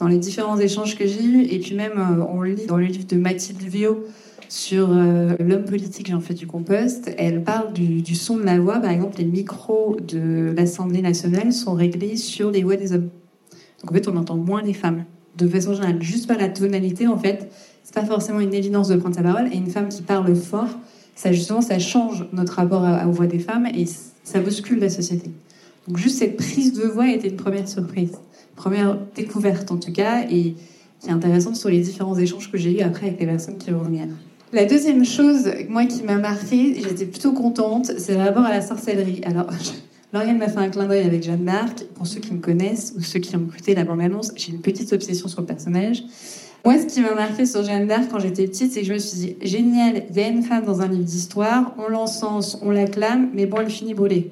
[0.00, 2.86] Dans les différents échanges que j'ai eus, et puis même euh, on lit dans le
[2.86, 4.02] livre de Mathilde Viau,
[4.48, 7.10] sur euh, l'homme politique, j'en fais du compost.
[7.18, 8.80] Elle parle du, son de la voix.
[8.80, 13.10] Par exemple, les micros de l'Assemblée nationale sont réglés sur les voix des hommes.
[13.80, 15.04] Donc en fait, on entend moins les femmes.
[15.36, 17.50] De façon générale, juste par la tonalité, en fait,
[17.82, 19.48] c'est pas forcément une évidence de prendre sa parole.
[19.52, 20.68] Et une femme qui parle fort,
[21.14, 23.86] ça justement, ça change notre rapport à, aux voix des femmes et
[24.22, 25.30] ça bouscule la société.
[25.86, 28.12] Donc juste cette prise de voix été une première surprise,
[28.56, 30.54] première découverte en tout cas, et
[31.00, 33.70] qui est intéressante sur les différents échanges que j'ai eu après avec les personnes qui
[33.70, 34.06] vont venir.
[34.54, 38.62] La deuxième chose, moi, qui m'a marquée, j'étais plutôt contente, c'est le rapport à la
[38.62, 39.20] sorcellerie.
[39.24, 39.46] Alors,
[40.12, 41.82] Lauriane m'a fait un clin d'œil avec Jeanne d'Arc.
[41.96, 44.92] Pour ceux qui me connaissent ou ceux qui ont écouté la bande-annonce, j'ai une petite
[44.92, 46.04] obsession sur le personnage.
[46.64, 48.98] Moi, ce qui m'a marqué sur Jeanne d'Arc quand j'étais petite, c'est que je me
[48.98, 52.70] suis dit, génial, il y a une femme dans un livre d'histoire, on l'encense, on
[52.70, 54.30] l'acclame, mais bon, elle finit brûlée.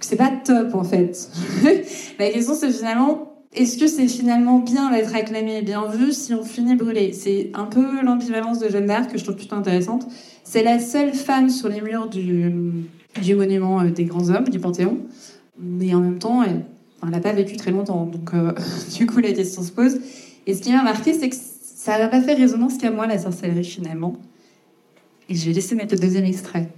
[0.00, 1.30] C'est pas top, en fait.
[2.18, 3.27] la question, c'est finalement,
[3.58, 7.12] est-ce que c'est finalement bien d'être acclamé et bien vu si on finit brûlé?
[7.12, 10.06] C'est un peu l'ambivalence de Jeanne d'Arc que je trouve plutôt intéressante.
[10.44, 12.52] C'est la seule femme sur les murs du,
[13.20, 14.98] du monument euh, des grands hommes, du Panthéon.
[15.60, 16.62] Mais en même temps, elle
[17.02, 18.06] n'a pas vécu très longtemps.
[18.06, 18.52] Donc, euh,
[18.96, 19.98] du coup, la question se pose.
[20.46, 23.18] Et ce qui m'a marqué, c'est que ça n'a pas fait résonance qu'à moi, la
[23.18, 24.14] sorcellerie, finalement.
[25.28, 26.68] Et je vais laisser mettre le deuxième extrait.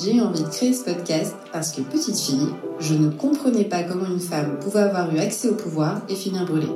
[0.00, 3.82] J'ai eu envie de créer ce podcast parce que petite fille, je ne comprenais pas
[3.82, 6.70] comment une femme pouvait avoir eu accès au pouvoir et finir brûlée,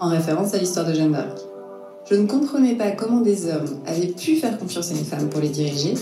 [0.00, 1.38] en référence à l'histoire de Jeanne d'Arc.
[2.10, 5.40] Je ne comprenais pas comment des hommes avaient pu faire confiance à une femme pour
[5.40, 5.94] les diriger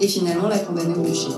[0.00, 1.32] et finalement la condamner au bûcher.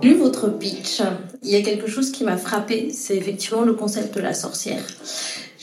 [0.00, 1.02] Lu votre pitch,
[1.42, 4.84] il y a quelque chose qui m'a frappé, c'est effectivement le concept de la sorcière.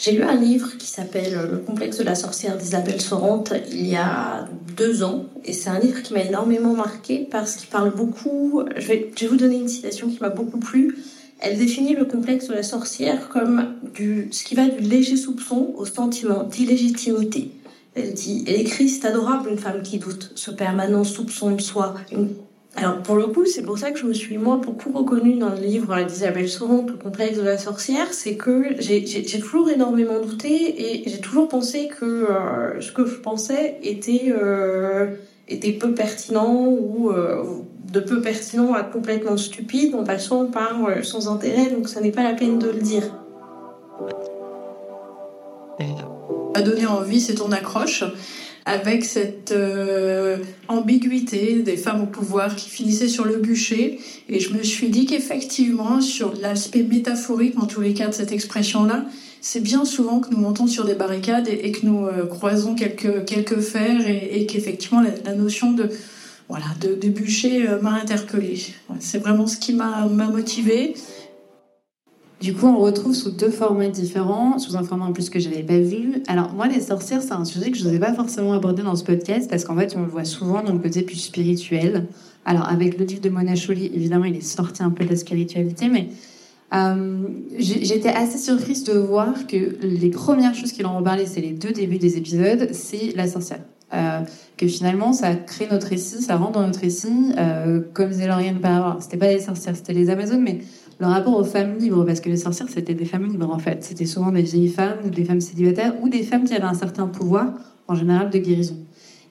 [0.01, 3.97] J'ai lu un livre qui s'appelle Le complexe de la sorcière d'Isabelle Sorante il y
[3.97, 5.25] a deux ans.
[5.43, 8.63] Et c'est un livre qui m'a énormément marqué parce qu'il parle beaucoup.
[8.77, 10.97] Je vais, je vais vous donner une citation qui m'a beaucoup plu.
[11.41, 15.73] Elle définit le complexe de la sorcière comme du, ce qui va du léger soupçon
[15.75, 17.51] au sentiment d'illégitimité.
[17.93, 21.95] Elle dit, elle écrit, c'est adorable une femme qui doute, ce permanent soupçon de soi,
[22.75, 25.49] alors pour le coup, c'est pour ça que je me suis moi beaucoup reconnue dans
[25.49, 31.01] le livre d'Isabelle Sauron, Le complexe de la sorcière, c'est que j'ai toujours énormément douté
[31.03, 35.08] et j'ai toujours pensé que euh, ce que je pensais était, euh,
[35.47, 37.43] était peu pertinent ou euh,
[37.91, 42.23] de peu pertinent à complètement stupide en passant par sans intérêt, donc ça n'est pas
[42.23, 43.03] la peine de le dire.
[46.53, 48.03] A donné envie, c'est ton accroche
[48.69, 53.99] avec cette euh, ambiguïté des femmes au pouvoir qui finissaient sur le bûcher.
[54.29, 58.32] Et je me suis dit qu'effectivement, sur l'aspect métaphorique, en tous les cas, de cette
[58.32, 59.05] expression-là,
[59.41, 63.25] c'est bien souvent que nous montons sur des barricades et, que nous euh, croisons quelques,
[63.25, 65.89] quelques fers et, qu'effectivement, la, notion de,
[66.47, 68.62] voilà, de, de bûcher euh, m'a interpellée.
[68.99, 70.93] c'est vraiment ce qui m'a motivée.
[72.41, 75.39] Du coup, on le retrouve sous deux formats différents, sous un format en plus que
[75.39, 76.23] je n'avais pas vu.
[76.28, 79.04] Alors, moi, les sorcières, c'est un sujet que je n'osais pas forcément aborder dans ce
[79.04, 82.08] podcast parce qu'en fait, on le voit souvent dans le côté plus spirituel.
[82.45, 85.17] Alors, avec le livre de Mona Cholly, évidemment, il est sorti un peu de la
[85.17, 86.10] spiritualité, mais
[86.73, 91.52] euh, j'étais assez surprise de voir que les premières choses qu'il en parlait, c'est les
[91.52, 93.62] deux débuts des épisodes, c'est la sorcière.
[93.91, 94.21] Euh,
[94.56, 99.02] que finalement, ça crée notre récit, ça rentre dans notre récit, euh, comme Lauriane par
[99.02, 100.60] C'était pas les sorcières, c'était les Amazones, mais
[100.99, 103.83] le rapport aux femmes libres, parce que les sorcières, c'était des femmes libres en fait.
[103.83, 107.07] C'était souvent des vieilles femmes, des femmes célibataires, ou des femmes qui avaient un certain
[107.07, 107.53] pouvoir,
[107.88, 108.77] en général de guérison.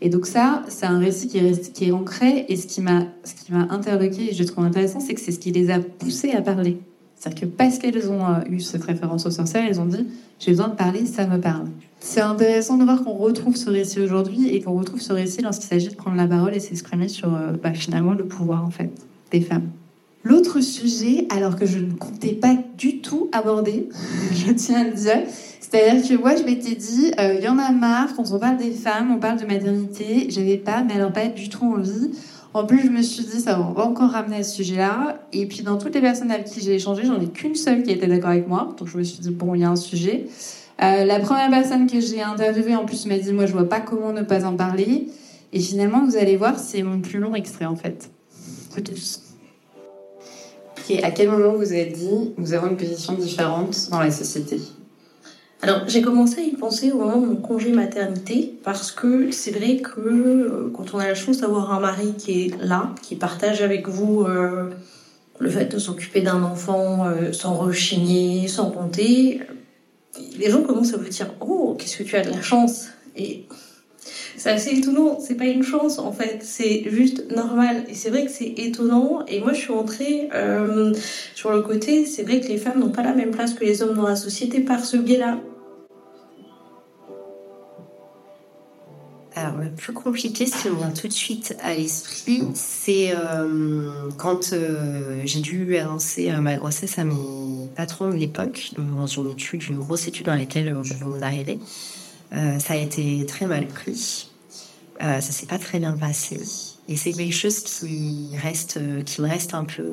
[0.01, 3.53] Et donc ça, c'est un récit qui est, ancré, et ce qui m'a, ce qui
[3.53, 6.41] m'a interloqué, et je trouve intéressant, c'est que c'est ce qui les a poussées à
[6.41, 6.79] parler.
[7.17, 10.07] C'est-à-dire que parce qu'elles ont euh, eu cette référence aux sorcières, elles ont dit
[10.39, 11.67] j'ai besoin de parler, ça me parle.
[11.99, 15.67] C'est intéressant de voir qu'on retrouve ce récit aujourd'hui et qu'on retrouve ce récit lorsqu'il
[15.67, 18.91] s'agit de prendre la parole et s'exprimer sur euh, bah, finalement le pouvoir en fait
[19.33, 19.69] des femmes.
[20.29, 23.89] L'autre sujet, alors que je ne comptais pas du tout aborder,
[24.33, 25.23] je tiens à le dire,
[25.59, 28.59] c'est-à-dire que moi je m'étais dit, euh, il y en a marre, quand on parle
[28.59, 32.11] des femmes, on parle de maternité, j'avais pas, mais alors pas du tout envie.
[32.53, 35.21] En plus, je me suis dit, ça va encore ramener à ce sujet-là.
[35.33, 37.91] Et puis, dans toutes les personnes avec qui j'ai échangé, j'en ai qu'une seule qui
[37.91, 38.75] était d'accord avec moi.
[38.79, 40.27] Donc, je me suis dit, bon, il y a un sujet.
[40.83, 43.81] Euh, la première personne que j'ai interviewée, en plus, m'a dit, moi, je vois pas
[43.81, 45.09] comment ne pas en parler.
[45.53, 48.11] Et finalement, vous allez voir, c'est mon plus long extrait, en fait.
[50.91, 54.61] Et à quel moment vous avez dit, nous avons une position différente dans la société.
[55.61, 59.51] Alors, j'ai commencé à y penser au moment de mon congé maternité parce que c'est
[59.51, 63.17] vrai que euh, quand on a la chance d'avoir un mari qui est là, qui
[63.17, 64.71] partage avec vous euh,
[65.41, 69.41] le fait de s'occuper d'un enfant euh, sans rechigner, sans compter,
[70.39, 72.87] les gens commencent à vous dire Oh, qu'est-ce que tu as de la chance?
[73.17, 73.47] Et
[74.39, 77.85] c'est assez étonnant, c'est pas une chance en fait, c'est juste normal.
[77.89, 79.25] Et c'est vrai que c'est étonnant.
[79.27, 80.95] Et moi, je suis entrée euh,
[81.35, 83.83] sur le côté, c'est vrai que les femmes n'ont pas la même place que les
[83.83, 85.39] hommes dans la société par ce biais-là.
[89.35, 93.91] Alors, le plus compliqué, ce qui me vient tout de suite à l'esprit, c'est euh,
[94.17, 99.35] quand euh, j'ai dû annoncer ma grossesse à mes patrons de l'époque, dans une
[99.69, 101.59] une grosse étude dans laquelle je venais d'arriver.
[102.31, 104.29] Ça a été très mal pris.
[105.01, 106.41] Euh, ça s'est pas très bien passé.
[106.89, 109.93] Et c'est quelque chose qui reste, euh, qui me reste un peu.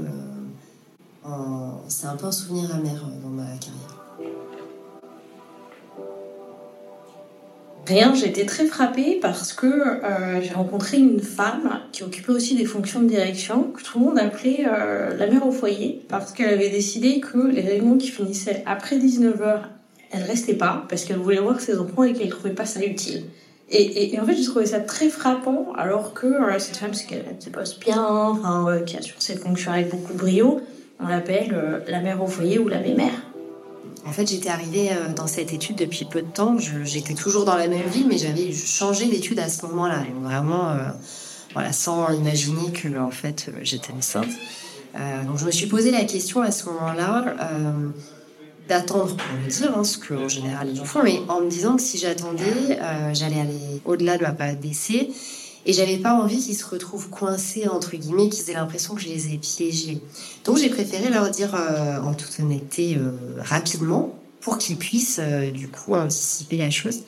[1.26, 1.30] Euh,
[1.88, 4.02] c'est un peu un souvenir amer dans ma carrière.
[7.88, 10.02] Rien, j'étais très frappée parce que
[10.42, 14.18] j'ai rencontré une femme qui occupait aussi des fonctions de direction, que tout le monde
[14.18, 18.98] appelait la mère au foyer, parce qu'elle avait décidé que les réunions qui finissaient après
[18.98, 19.60] 19h,
[20.16, 23.24] elle restait pas, parce qu'elle voulait voir ses enfants et qu'elle trouvait pas ça utile.
[23.70, 27.26] Et, en fait, j'ai trouvé ça très frappant, alors que euh, cette femme, c'est qu'elle
[27.40, 30.62] se pose bien, enfin, euh, qui assure ses fonctions avec beaucoup de brio,
[31.00, 33.12] on l'appelle euh, la mère au foyer ou la mère.
[34.06, 36.58] En fait, j'étais arrivée dans cette étude depuis peu de temps.
[36.84, 40.04] J'étais toujours dans la même ville, mais j'avais changé d'étude à ce moment-là.
[40.22, 40.76] Vraiment,
[41.54, 44.30] voilà, sans imaginer que en fait, j'étais enceinte.
[45.26, 47.36] donc, je me suis posé la question à ce moment-là
[48.68, 51.76] d'attendre pour me dire, hein, ce qu'en général les gens font, mais en me disant
[51.76, 55.10] que si j'attendais, euh, j'allais aller au-delà de ma période d'essai.
[55.68, 59.08] Et j'avais pas envie qu'ils se retrouvent coincés, entre guillemets, qu'ils aient l'impression que je
[59.08, 60.00] les ai piégés.
[60.44, 65.20] Donc j'ai préféré leur dire euh, en toute honnêteté euh, rapidement pour qu'ils puissent
[65.54, 67.00] du coup anticiper la chose.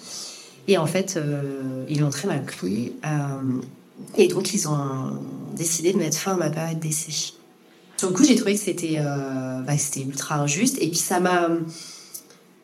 [0.68, 1.20] Et en fait,
[1.88, 2.94] ils l'ont très mal pris.
[4.18, 5.20] et donc ils ont
[5.56, 7.37] décidé de mettre fin à ma période d'essai.
[7.98, 10.78] Sur le coup, j'ai trouvé que c'était euh, bah, ultra injuste.
[10.80, 11.50] Et puis ça m'a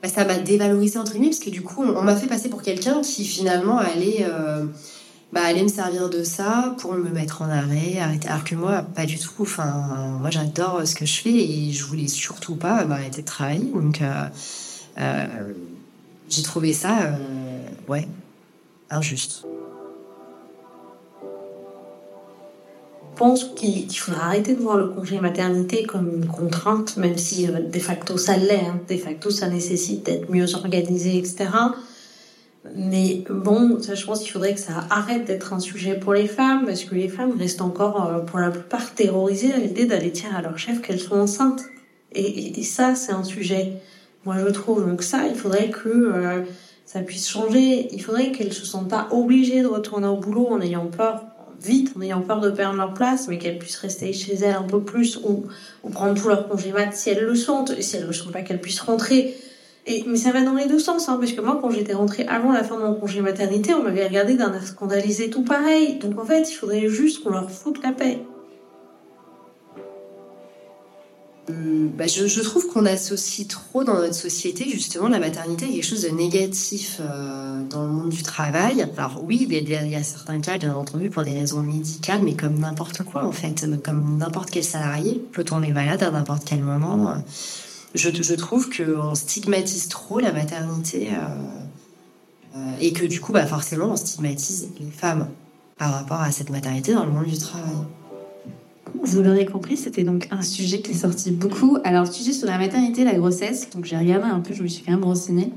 [0.02, 2.62] bah, ça m'a dévalorisé entre guillemets parce que du coup, on, m'a fait passer pour
[2.62, 4.66] quelqu'un qui finalement allait euh,
[5.32, 8.28] bah, me servir de ça pour me mettre en arrêt, arrêter.
[8.28, 9.32] Alors que moi, pas du tout.
[9.40, 13.72] Enfin, moi, j'adore ce que je fais et je voulais surtout pas arrêter de travailler.
[13.74, 15.26] Donc, euh,
[16.30, 17.18] j'ai trouvé ça,
[17.88, 18.08] ouais,
[18.92, 19.46] injuste.
[23.16, 27.60] Pense qu'il faudra arrêter de voir le congé maternité comme une contrainte, même si euh,
[27.60, 28.80] de facto ça l'est, hein.
[28.90, 31.48] de facto ça nécessite d'être mieux organisé, etc.
[32.76, 36.28] Mais bon, ça, je pense qu'il faudrait que ça arrête d'être un sujet pour les
[36.28, 40.12] femmes, parce que les femmes restent encore, euh, pour la plupart, terrorisées à l'idée d'aller
[40.12, 41.64] dire à leur chef qu'elles sont enceintes.
[42.16, 43.74] Et, ça, c'est un sujet,
[44.24, 44.86] moi je trouve.
[44.88, 46.42] Donc ça, il faudrait que euh,
[46.86, 47.90] ça puisse changer.
[47.92, 51.24] Il faudrait qu'elles se sentent pas obligées de retourner au boulot en ayant peur
[51.64, 54.64] vite en ayant peur de perdre leur place, mais qu'elles puissent rester chez elles un
[54.64, 55.46] peu plus ou,
[55.92, 58.42] prendre tout leur congé mat si elles le sentent, et si elles le sentent pas
[58.42, 59.36] qu'elles puissent rentrer.
[59.86, 62.26] Et, mais ça va dans les deux sens, hein, parce que moi, quand j'étais rentrée
[62.28, 66.00] avant la fin de mon congé maternité, on m'avait regardé d'un air scandalisé tout pareil.
[66.00, 68.20] Donc en fait, il faudrait juste qu'on leur foute la paix.
[71.50, 76.04] Bah, je, trouve qu'on associe trop dans notre société justement la maternité à quelque chose
[76.04, 78.88] de négatif euh, dans le monde du travail.
[78.98, 82.60] Alors oui, il y, a, certains cas, bien entendu, pour des raisons médicales, mais comme
[82.60, 87.16] n'importe quoi en fait, comme n'importe quel salarié peut tomber malade à n'importe quel moment.
[87.94, 91.10] Je, je trouve qu'on stigmatise trop la maternité.
[92.56, 95.28] Euh, et que du coup, bah, forcément, on stigmatise les femmes
[95.78, 97.74] par rapport à cette maternité dans le monde du travail.
[99.02, 101.78] Vous l'aurez compris, c'était donc un sujet qui est sorti beaucoup.
[101.84, 103.70] Alors, sujet sur la maternité, la grossesse.
[103.72, 105.52] Donc, j'ai regardé un peu, je me suis quand même renseignée.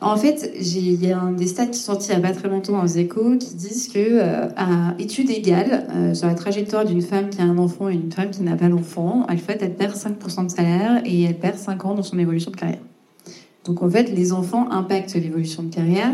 [0.00, 2.34] En fait, il y a un des stats qui sont sortis il n'y a pas
[2.34, 6.84] très longtemps dans échos qui disent que, euh, à étude égale, euh, sur la trajectoire
[6.84, 9.58] d'une femme qui a un enfant et une femme qui n'a pas d'enfant, elle, fait,
[9.62, 12.82] elle perd 5% de salaire et elle perd 5 ans dans son évolution de carrière.
[13.64, 16.12] Donc, en fait, les enfants impactent l'évolution de carrière.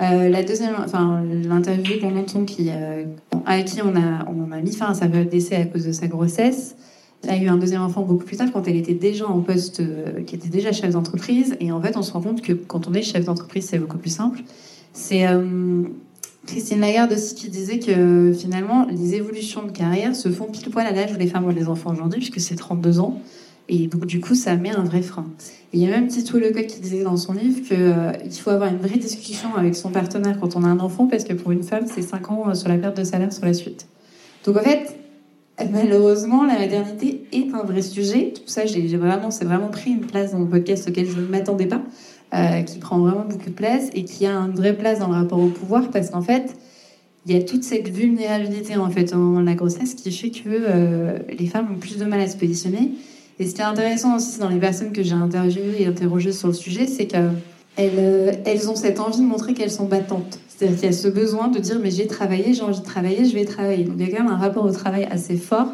[0.00, 3.04] Euh, la deuxième, enfin, l'interview entend qui, euh,
[3.46, 5.92] à qui on a, on a mis fin à sa période d'essai à cause de
[5.92, 6.76] sa grossesse,
[7.28, 10.22] a eu un deuxième enfant beaucoup plus tard quand elle était déjà en poste, euh,
[10.26, 11.56] qui était déjà chef d'entreprise.
[11.60, 13.98] Et en fait, on se rend compte que quand on est chef d'entreprise, c'est beaucoup
[13.98, 14.40] plus simple.
[14.92, 15.26] C'est
[16.46, 20.86] Christine Lagarde aussi qui disait que finalement, les évolutions de carrière se font pile poil
[20.86, 23.18] à l'âge où les femmes ont les enfants aujourd'hui, puisque c'est 32 ans.
[23.68, 25.26] Et donc, du coup, ça met un vrai frein.
[25.72, 28.50] Et il y a même Tito Lecoq qui disait dans son livre qu'il euh, faut
[28.50, 31.50] avoir une vraie discussion avec son partenaire quand on a un enfant, parce que pour
[31.50, 33.86] une femme, c'est 5 ans euh, sur la perte de salaire sur la suite.
[34.44, 34.94] Donc, en fait,
[35.72, 38.34] malheureusement, la maternité est un vrai sujet.
[38.34, 41.26] Tout ça, j'ai vraiment, c'est vraiment pris une place dans le podcast auquel je ne
[41.26, 41.80] m'attendais pas,
[42.34, 45.14] euh, qui prend vraiment beaucoup de place et qui a une vraie place dans le
[45.14, 46.54] rapport au pouvoir, parce qu'en fait,
[47.26, 51.46] il y a toute cette vulnérabilité en fait en la grossesse qui fait que les
[51.46, 52.90] femmes ont plus de mal à se positionner
[53.38, 56.48] et ce qui est intéressant aussi dans les personnes que j'ai interviewées et interrogées sur
[56.48, 57.32] le sujet, c'est qu'elles
[57.78, 60.38] euh, elles ont cette envie de montrer qu'elles sont battantes.
[60.48, 63.24] C'est-à-dire qu'il y a ce besoin de dire mais j'ai travaillé, j'ai envie de travailler,
[63.24, 63.84] je vais travailler.
[63.84, 65.68] Donc il y a quand même un rapport au travail assez fort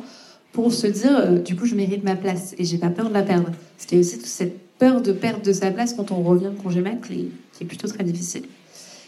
[0.53, 3.15] pour se dire euh, du coup je mérite ma place et j'ai pas peur de
[3.15, 3.51] la perdre.
[3.77, 6.81] Parce aussi toute cette peur de perdre de sa place quand on revient de congé
[6.81, 8.45] mat qui est plutôt très difficile.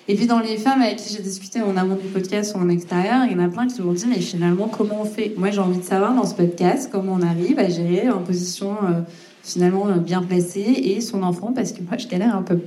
[0.09, 2.69] Et puis dans les femmes avec qui j'ai discuté en amont du podcast ou en
[2.69, 5.33] extérieur, il y en a plein qui m'ont dit mais finalement comment on fait?
[5.37, 8.73] Moi j'ai envie de savoir dans ce podcast comment on arrive à gérer en position
[8.83, 9.03] euh,
[9.45, 12.59] finalement euh, bien placée et son enfant parce que moi je galère un peu.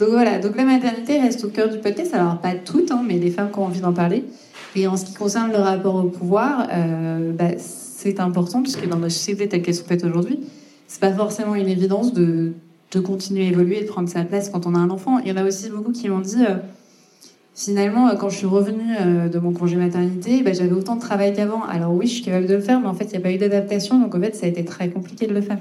[0.00, 2.14] Donc voilà, donc la maternité reste au cœur du podcast.
[2.14, 4.24] Alors pas toutes, hein, mais les femmes qui ont envie d'en parler.
[4.74, 8.96] Et en ce qui concerne le rapport au pouvoir, euh, bah, c'est important puisque dans
[8.96, 10.40] notre société telle qu'elle se fait aujourd'hui,
[10.88, 12.54] c'est pas forcément une évidence de
[12.92, 15.18] de continuer à évoluer de prendre sa place quand on a un enfant.
[15.18, 16.56] Il y en a aussi beaucoup qui m'ont dit, euh,
[17.54, 21.00] finalement, euh, quand je suis revenue euh, de mon congé maternité, bah, j'avais autant de
[21.00, 21.62] travail qu'avant.
[21.64, 23.32] Alors oui, je suis capable de le faire, mais en fait, il n'y a pas
[23.32, 25.58] eu d'adaptation, donc en fait, ça a été très compliqué de le faire.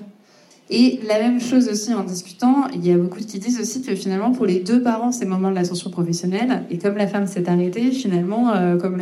[0.70, 3.94] Et la même chose aussi en discutant, il y a beaucoup qui disent aussi que
[3.94, 7.28] finalement pour les deux parents c'est le moment de l'ascension professionnelle et comme la femme
[7.28, 8.98] s'est arrêtée, finalement comme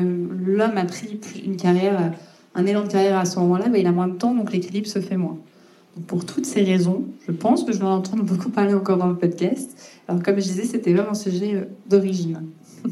[0.48, 2.12] l'homme a pris une carrière,
[2.56, 4.88] un élan de carrière à ce moment-là, bah, il a moins de temps donc l'équilibre
[4.88, 5.38] se fait moins.
[6.08, 9.08] Pour toutes ces raisons, je pense que je vais en entendre beaucoup parler encore dans
[9.08, 9.78] le podcast.
[10.08, 12.42] Alors, comme je disais, c'était vraiment un sujet euh, d'origine.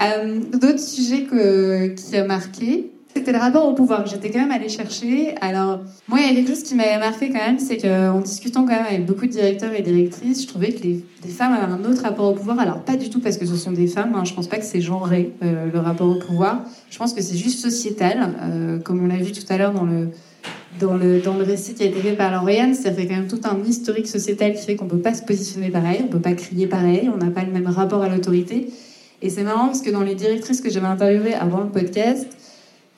[0.00, 1.26] euh, D'autres sujets
[1.94, 4.06] qui a marqué, c'était le rapport au pouvoir.
[4.06, 5.34] J'étais quand même allée chercher.
[5.40, 8.62] Alors, moi, il y a quelque chose qui m'avait marqué quand même, c'est qu'en discutant
[8.62, 11.84] quand même avec beaucoup de directeurs et directrices, je trouvais que les, femmes avaient un
[11.84, 12.58] autre rapport au pouvoir.
[12.60, 14.24] Alors, pas du tout parce que ce sont des femmes, hein.
[14.24, 16.64] je pense pas que c'est genré, euh, le rapport au pouvoir.
[16.90, 20.10] Je pense que c'est juste sociétal, comme on l'a vu tout à l'heure dans le,
[20.80, 23.28] dans le, dans le récit qui a été fait par Lauriane, ça fait quand même
[23.28, 26.12] tout un historique sociétal qui fait qu'on ne peut pas se positionner pareil, on ne
[26.12, 28.68] peut pas crier pareil, on n'a pas le même rapport à l'autorité.
[29.20, 32.26] Et c'est marrant parce que dans les directrices que j'avais interviewées avant le podcast,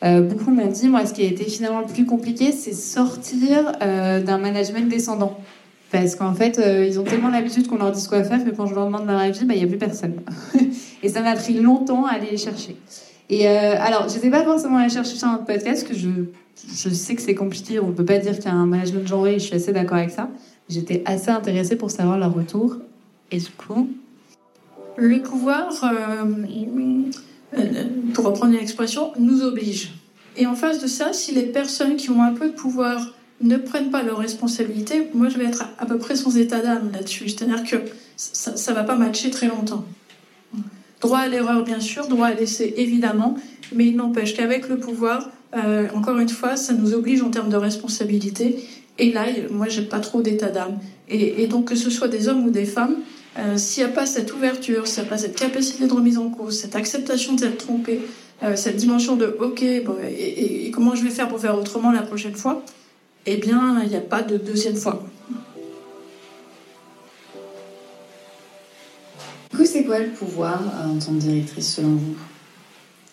[0.03, 3.73] euh, beaucoup m'ont dit, moi, ce qui a été finalement le plus compliqué, c'est sortir
[3.83, 5.39] euh, d'un management descendant.
[5.91, 8.67] Parce qu'en fait, euh, ils ont tellement l'habitude qu'on leur dise quoi faire que quand
[8.67, 10.21] je leur demande leur avis, bah, il n'y a plus personne.
[11.03, 12.77] et ça m'a pris longtemps à aller les chercher.
[13.29, 16.09] Et alors, je n'étais pas forcément allée chercher dans le podcast, que je
[16.69, 19.07] je sais que c'est compliqué, on ne peut pas dire qu'il y a un management
[19.07, 20.29] genré, je suis assez d'accord avec ça.
[20.69, 22.77] J'étais assez intéressée pour savoir leur retour.
[23.31, 23.89] Et du coup
[24.97, 26.25] Le pouvoir, euh,
[27.59, 29.93] euh, pour reprendre une expression, nous oblige.
[30.37, 33.57] Et en face de ça, si les personnes qui ont un peu de pouvoir ne
[33.57, 37.29] prennent pas leurs responsabilités, moi je vais être à peu près sans état d'âme là-dessus.
[37.29, 37.77] C'est-à-dire que
[38.17, 39.85] ça ne va pas matcher très longtemps.
[41.01, 43.37] Droit à l'erreur, bien sûr, droit à l'essai, évidemment,
[43.75, 47.49] mais il n'empêche qu'avec le pouvoir, euh, encore une fois, ça nous oblige en termes
[47.49, 48.65] de responsabilité.
[48.99, 50.79] Et là, moi, j'ai pas trop d'état d'âme.
[51.09, 52.97] Et, donc, que ce soit des hommes ou des femmes,
[53.39, 56.19] euh, s'il n'y a pas cette ouverture, s'il n'y a pas cette capacité de remise
[56.19, 58.01] en cause, cette acceptation d'être trompé,
[58.45, 62.03] euh, cette dimension de OK, bon, et, comment je vais faire pour faire autrement la
[62.03, 62.63] prochaine fois,
[63.27, 65.05] eh bien, il n'y a pas de deuxième fois.
[69.51, 72.17] Du coup, c'est quoi le pouvoir en tant que directrice selon vous?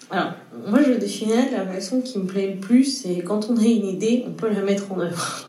[0.10, 0.32] Alors,
[0.68, 3.86] moi je définirais la façon qui me plaît le plus, c'est quand on a une
[3.86, 5.48] idée, on peut la mettre en œuvre.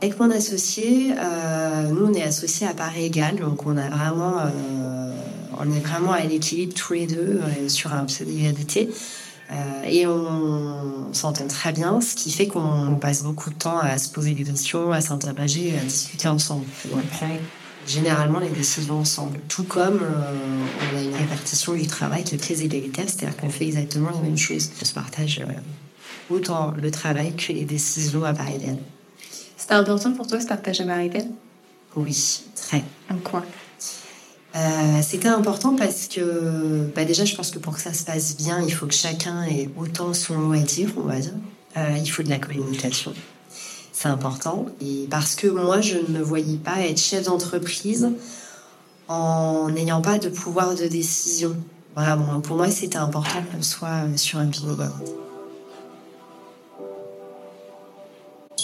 [0.00, 4.38] Avec mon associé, euh, nous on est associés à part égale, donc on a vraiment,
[4.40, 5.12] euh,
[5.58, 8.32] on est vraiment à l'équilibre tous les deux euh, sur un pseudo
[9.86, 14.08] et on, s'entend très bien, ce qui fait qu'on passe beaucoup de temps à se
[14.08, 16.64] poser des questions, à s'interroger, à discuter ensemble.
[17.86, 19.40] Généralement les décisions ensemble.
[19.48, 23.66] Tout comme on a une répartition du travail qui est très égalitaire, c'est-à-dire qu'on fait
[23.66, 24.70] exactement la même chose.
[24.80, 25.40] On se partage
[26.30, 28.46] autant le travail que les décisions à part
[29.56, 30.98] C'était important pour toi ce partage à part
[31.96, 32.84] Oui, très.
[33.10, 33.44] En quoi?
[34.54, 38.36] Euh, c'était important parce que bah déjà je pense que pour que ça se passe
[38.36, 41.32] bien il faut que chacun ait autant son mot à dire on va dire
[41.78, 43.14] euh, il faut de la communication
[43.92, 44.66] c'est important.
[44.80, 48.08] Et parce que moi je ne me voyais pas être chef d'entreprise
[49.08, 51.54] en n'ayant pas de pouvoir de décision.
[52.42, 54.90] Pour moi c'était important qu'on soit sur un binôme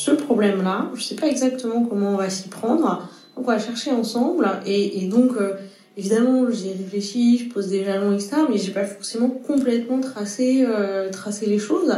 [0.09, 3.09] ce problème là je sais pas exactement comment on va s'y prendre.
[3.37, 4.49] On va chercher ensemble.
[4.67, 5.55] Et, donc euh,
[5.97, 8.37] Évidemment, j'ai réfléchi, je pose des jalons, etc.
[8.49, 11.93] Mais j'ai pas forcément complètement tracé, euh, tracé les choses.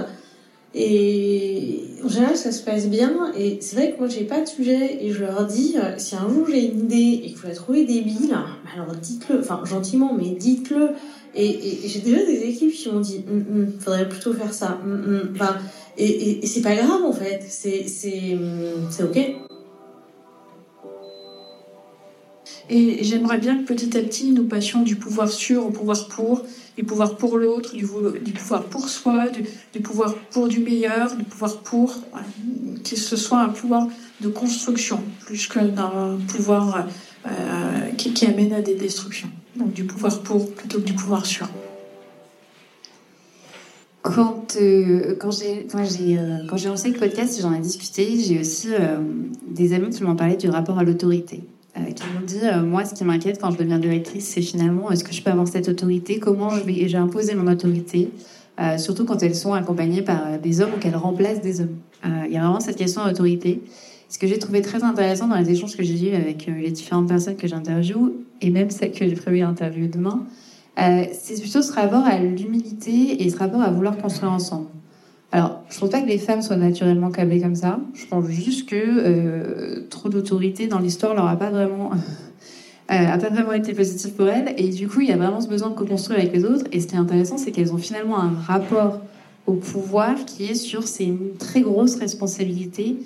[0.74, 3.32] Et en général, ça se passe bien.
[3.36, 5.04] Et c'est vrai que moi, j'ai pas de sujet.
[5.04, 7.54] Et je leur dis, euh, si un jour j'ai une idée et que vous la
[7.54, 8.36] trouvez débile,
[8.74, 9.40] alors dites-le.
[9.40, 10.90] Enfin, gentiment, mais dites-le.
[11.34, 14.80] Et, j'ai déjà des équipes qui m'ont dit, hum, hum, faudrait plutôt faire ça.
[14.84, 15.56] Hum, enfin,
[15.98, 17.42] et, et c'est pas grave en fait.
[17.48, 18.38] C'est
[19.02, 19.49] ok.
[22.72, 26.44] Et j'aimerais bien que petit à petit, nous passions du pouvoir sur au pouvoir pour,
[26.76, 31.58] du pouvoir pour l'autre, du, pouvoir pour soi, du, pouvoir pour du meilleur, du pouvoir
[31.62, 31.96] pour,
[32.88, 33.88] que ce soit un pouvoir
[34.20, 36.86] de construction, plus que d'un pouvoir
[37.26, 39.30] euh, qui, amène à des destructions.
[39.56, 41.48] Donc du pouvoir pour plutôt que du pouvoir sur.
[44.02, 45.66] Quand, euh, quand j'ai
[46.18, 48.20] euh, lancé le podcast, j'en ai discuté.
[48.20, 48.68] J'ai aussi
[49.48, 51.42] des amis qui m'ont parlé du rapport à l'autorité.
[51.76, 54.90] Euh, qui m'ont dit euh, moi ce qui m'inquiète quand je deviens directrice c'est finalement
[54.90, 56.18] est-ce que je peux avoir cette autorité?
[56.18, 58.10] Comment je vais j'ai imposé mon autorité?
[58.60, 61.76] Euh, surtout quand elles sont accompagnées par des hommes ou qu'elles remplacent des hommes.
[62.26, 63.62] Il y a vraiment cette question d'autorité.
[64.08, 67.08] Ce que j'ai trouvé très intéressant dans les échanges que j'ai eus avec les différentes
[67.08, 70.24] personnes que j'interviewe et même celles que j'ai prévu d'interviewer demain
[70.76, 74.66] c'est plutôt ce rapport à l'humilité et ce rapport à vouloir construire ensemble
[75.32, 77.78] alors, je ne pense pas que les femmes soient naturellement câblées comme ça.
[77.94, 81.92] Je pense juste que euh, trop d'autorité dans l'histoire leur a pas vraiment,
[82.90, 84.54] euh, a pas vraiment été positif pour elles.
[84.56, 86.64] Et du coup, il y a vraiment ce besoin de co-construire avec les autres.
[86.72, 89.00] Et ce qui est intéressant, c'est qu'elles ont finalement un rapport
[89.46, 92.96] au pouvoir qui est sur ces très grosses responsabilités.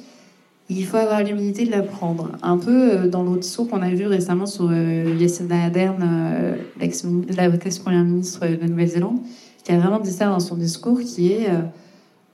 [0.70, 2.32] Il faut avoir l'humilité de la prendre.
[2.42, 6.56] Un peu euh, dans l'autre saut qu'on a vu récemment sur euh, Jacinda Ardern, euh,
[6.80, 9.18] l'ex-première ministre de Nouvelle-Zélande,
[9.62, 11.48] qui a vraiment dit ça dans son discours, qui est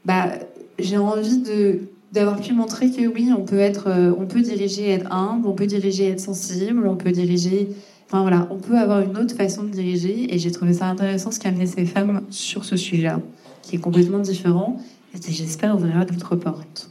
[0.05, 0.31] bah,
[0.79, 1.81] j'ai envie de
[2.13, 5.53] d'avoir pu montrer que oui, on peut être, euh, on peut diriger être humble, on
[5.53, 7.69] peut diriger être sensible, on peut diriger,
[8.07, 10.35] enfin voilà, on peut avoir une autre façon de diriger.
[10.35, 13.21] Et j'ai trouvé ça intéressant ce qu'amenaient ces femmes sur ce sujet-là,
[13.63, 14.81] qui est complètement différent.
[15.15, 16.91] Et j'espère ouvrira d'autres portes.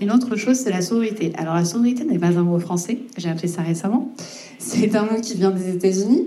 [0.00, 1.32] Une autre chose, c'est la sororité.
[1.38, 4.12] Alors la sororité n'est pas un mot français, j'ai appris ça récemment.
[4.58, 6.26] C'est un mot qui vient des États-Unis,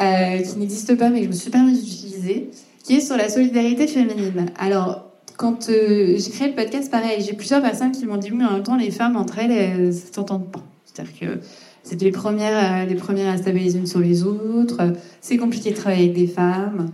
[0.00, 2.48] euh, qui n'existe pas, mais que je me suis permis d'utiliser
[2.88, 4.46] qui est sur la solidarité féminine.
[4.58, 8.46] Alors, quand euh, j'ai créé le podcast, pareil, j'ai plusieurs personnes qui m'ont dit, mais
[8.46, 10.64] en même temps, les femmes entre elles, elles s'entendent pas.
[10.86, 11.40] C'est-à-dire que
[11.82, 16.04] c'est les premières, les premières à stabiliser une sur les autres, c'est compliqué de travailler
[16.04, 16.90] avec des femmes.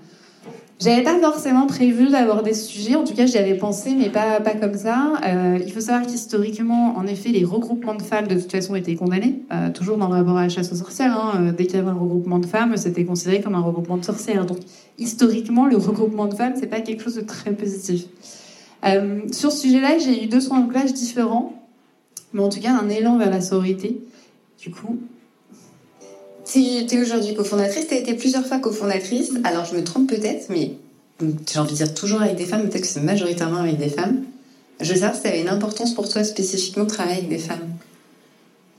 [0.84, 4.38] J'avais pas forcément prévu d'aborder ce sujet, en tout cas j'y avais pensé, mais pas,
[4.40, 5.14] pas comme ça.
[5.24, 8.94] Euh, il faut savoir qu'historiquement, en effet, les regroupements de femmes de toute façon étaient
[8.94, 11.18] condamnés, euh, toujours dans le rapport à la chasse aux sorcières.
[11.18, 11.40] Hein.
[11.40, 14.04] Euh, dès qu'il y avait un regroupement de femmes, c'était considéré comme un regroupement de
[14.04, 14.44] sorcières.
[14.44, 14.58] Donc
[14.98, 18.04] historiquement, le regroupement de femmes, c'est pas quelque chose de très positif.
[19.32, 21.54] sur ce sujet-là, j'ai eu deux clash différents,
[22.34, 24.02] mais en tout cas un élan vers la sororité.
[24.60, 24.98] Du coup,
[26.44, 29.32] tu es aujourd'hui cofondatrice, tu as été plusieurs fois cofondatrice.
[29.44, 30.72] Alors je me trompe peut-être, mais
[31.20, 34.24] j'ai envie de dire toujours avec des femmes, peut-être que c'est majoritairement avec des femmes.
[34.80, 37.38] Je veux savoir si ça avait une importance pour toi spécifiquement de travailler avec des
[37.38, 37.68] femmes.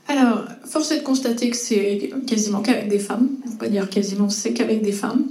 [0.08, 3.28] Alors, force est de constater que c'est quasiment qu'avec des femmes.
[3.46, 5.24] On pas dire quasiment, c'est qu'avec des femmes.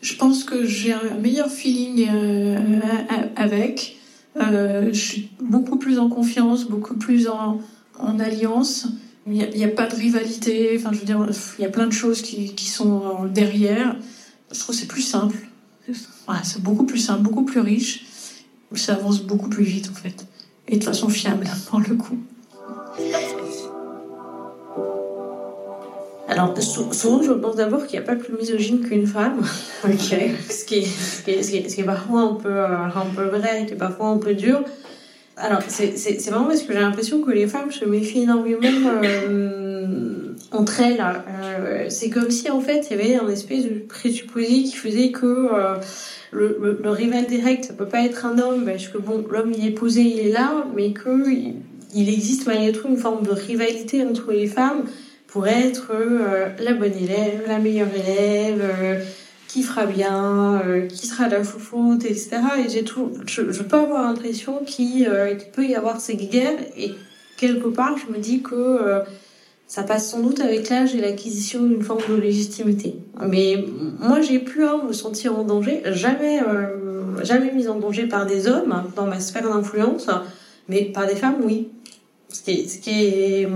[0.00, 2.80] Je pense que j'ai un meilleur feeling euh,
[3.36, 3.96] avec.
[4.36, 7.60] Euh, je suis beaucoup plus en confiance, beaucoup plus en,
[7.98, 8.88] en alliance.
[9.28, 10.76] Il n'y a, pas de rivalité.
[10.78, 11.26] Enfin, je veux dire,
[11.58, 13.96] il y a plein de choses qui, qui sont derrière.
[14.52, 15.36] Je trouve que c'est plus simple.
[16.44, 18.06] c'est beaucoup plus simple, beaucoup plus riche.
[18.74, 20.26] Ça avance beaucoup plus vite, en fait.
[20.68, 22.18] Et de façon fiable, pour le coup.
[26.28, 29.40] Alors, souvent, je pense d'abord qu'il n'y a pas plus misogyne qu'une femme.
[29.82, 30.74] ce, qui est, ce, qui
[31.30, 34.18] est, ce, qui est, parfois un peu, euh, un peu vrai, qui est parfois un
[34.18, 34.62] peu dur.
[35.38, 35.90] Alors, c'est
[36.30, 41.04] vraiment parce que j'ai l'impression que les femmes se méfient énormément euh, entre elles.
[41.28, 45.10] Euh, c'est comme si, en fait, il y avait un espèce de présupposé qui faisait
[45.10, 45.76] que euh,
[46.32, 49.72] le, rival direct, ça peut pas être un homme, parce que bon, l'homme il est
[49.72, 51.30] posé, il est là, mais que
[51.94, 54.84] il, existe malgré tout une forme de rivalité entre les femmes
[55.26, 55.92] pour être
[56.58, 59.04] la bonne élève, la meilleure élève,
[59.48, 62.38] qui fera bien, euh, qui sera la foufoute, etc.
[62.64, 65.10] Et j'ai tout, je, je, peux avoir l'impression qu'il
[65.54, 66.92] peut y avoir ces guerres et
[67.36, 69.02] quelque part, je me dis que
[69.66, 72.96] ça passe sans doute avec l'âge et l'acquisition d'une forme de légitimité.
[73.26, 73.64] Mais
[73.98, 78.26] moi, j'ai plus à me sentir en danger, jamais, euh, jamais mise en danger par
[78.26, 80.08] des hommes dans ma sphère d'influence,
[80.68, 81.68] mais par des femmes, oui.
[82.28, 83.48] Ce qui est, ce qui est,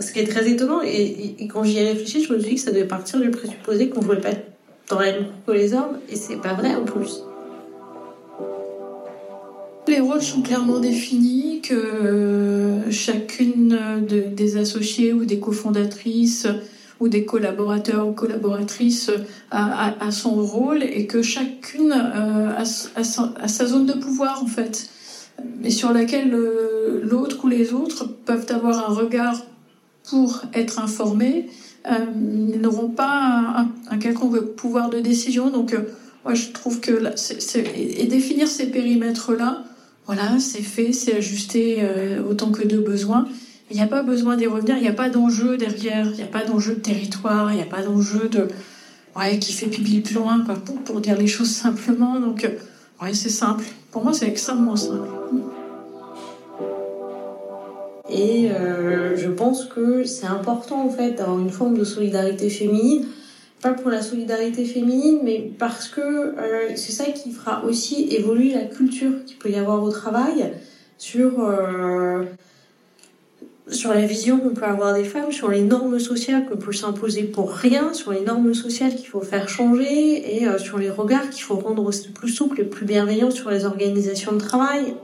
[0.00, 0.80] ce qui est très étonnant.
[0.84, 3.88] Et, quand j'y ai réfléchi, je me suis dit que ça devait partir du présupposé
[3.88, 4.47] qu'on ne pouvait pas être
[4.88, 4.98] dans
[5.46, 7.22] que les hommes, et c'est pas vrai en plus.
[9.86, 16.46] Les rôles sont clairement définis, que euh, chacune des associés ou des cofondatrices
[17.00, 19.10] ou des collaborateurs ou collaboratrices
[19.50, 24.90] a, son rôle et que chacune euh, a, sa, zone de pouvoir en fait,
[25.64, 29.40] et sur laquelle euh, l'autre ou les autres peuvent avoir un regard
[30.10, 31.48] pour être informés,
[31.90, 35.50] ils n'auront pas un, quelconque pouvoir de décision.
[35.50, 35.76] Donc,
[36.24, 37.02] moi, je trouve que
[37.74, 39.64] et définir ces périmètres-là,
[40.08, 43.28] voilà, c'est fait, c'est ajusté euh, autant que de besoin.
[43.70, 46.22] Il n'y a pas besoin d'y revenir, il n'y a pas d'enjeu derrière, il n'y
[46.22, 48.48] a pas d'enjeu de territoire, il n'y a pas d'enjeu de.
[49.14, 52.18] Ouais, qui fait pipi plus loin, quoi, pour, dire les choses simplement.
[52.18, 52.50] Donc, euh,
[53.02, 53.64] ouais, c'est simple.
[53.90, 55.08] Pour moi, c'est extrêmement simple.
[58.10, 63.06] Et euh, je pense que c'est important, en fait, d'avoir une forme de solidarité féminine
[63.60, 68.54] pas pour la solidarité féminine, mais parce que euh, c'est ça qui fera aussi évoluer
[68.54, 70.52] la culture qu'il peut y avoir au travail
[70.96, 72.22] sur, euh,
[73.68, 77.24] sur la vision qu'on peut avoir des femmes, sur les normes sociales qu'on peut s'imposer
[77.24, 81.42] pour rien, sur les normes sociales qu'il faut faire changer et sur les regards qu'il
[81.42, 84.94] faut rendre plus souples et plus bienveillants sur les organisations de travail.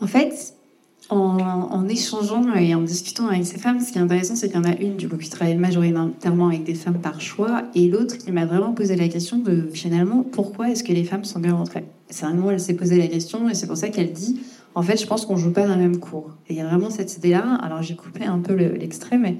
[0.00, 0.54] En fait,
[1.12, 4.60] en, échangeant et en discutant avec ces femmes, ce qui est intéressant, c'est qu'il y
[4.60, 8.18] en a une du coup qui travaille majoritairement avec des femmes par choix, et l'autre
[8.18, 11.54] qui m'a vraiment posé la question de finalement pourquoi est-ce que les femmes sont bien
[11.54, 11.84] rentrées?
[12.08, 14.40] C'est vraiment elle s'est posé la question et c'est pour ça qu'elle dit
[14.74, 16.30] en fait je pense qu'on joue pas dans le même cours.
[16.48, 17.58] Et il y a vraiment cette idée-là.
[17.62, 19.36] Alors j'ai coupé un peu l'extrait, mais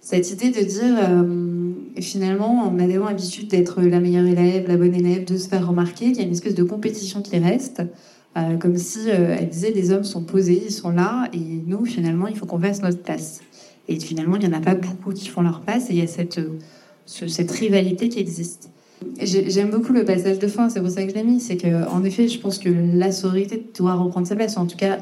[0.00, 4.76] cette idée de dire euh, finalement on a vraiment l'habitude d'être la meilleure élève, la
[4.76, 7.82] bonne élève, de se faire remarquer, qu'il y a une espèce de compétition qui reste.
[8.36, 11.84] Euh, comme si euh, elle disait les hommes sont posés, ils sont là, et nous
[11.84, 13.40] finalement il faut qu'on fasse notre place.
[13.88, 16.02] Et finalement il n'y en a pas beaucoup qui font leur place, et il y
[16.02, 16.58] a cette, euh,
[17.04, 18.70] cette rivalité qui existe.
[19.20, 21.86] J'aime beaucoup le passage de fin, c'est pour ça que je l'ai mis, c'est que
[21.88, 24.98] en effet je pense que la sororité doit reprendre sa place, en tout cas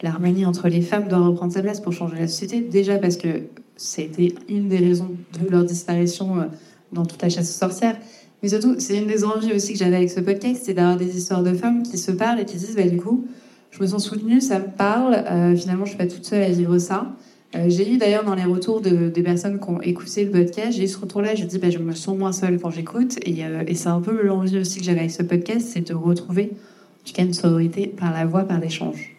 [0.00, 3.42] l'harmonie entre les femmes doit reprendre sa place pour changer la société, déjà parce que
[3.76, 5.10] c'était une des raisons
[5.42, 6.48] de leur disparition
[6.92, 7.98] dans toute la chasse aux sorcières,
[8.42, 11.16] mais surtout, c'est une des envies aussi que j'avais avec ce podcast, c'est d'avoir des
[11.16, 13.24] histoires de femmes qui se parlent et qui disent, bah, du coup,
[13.70, 16.50] je me sens soutenue, ça me parle, euh, finalement, je suis pas toute seule à
[16.50, 17.14] vivre ça.
[17.54, 20.76] Euh, j'ai eu d'ailleurs dans les retours de, des personnes qui ont écouté le podcast,
[20.76, 23.16] j'ai eu ce retour-là, j'ai dit, bah, je me sens moins seule quand j'écoute.
[23.24, 26.50] Et, euh, c'est un peu l'envie aussi que j'avais avec ce podcast, c'est de retrouver,
[26.52, 29.16] en tout cas, une sororité par la voix, par l'échange.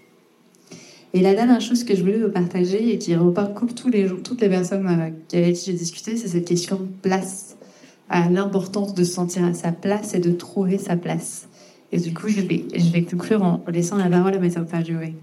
[1.13, 4.41] Et la dernière chose que je voulais vous partager et qui repart tous les, toutes
[4.41, 7.55] les personnes avec qui j'ai discuté, c'est cette question de place
[8.09, 11.47] à l'importance de se sentir à sa place et de trouver sa place.
[11.91, 15.15] Et du coup, je vais, je vais conclure en laissant la parole à mes interviewés.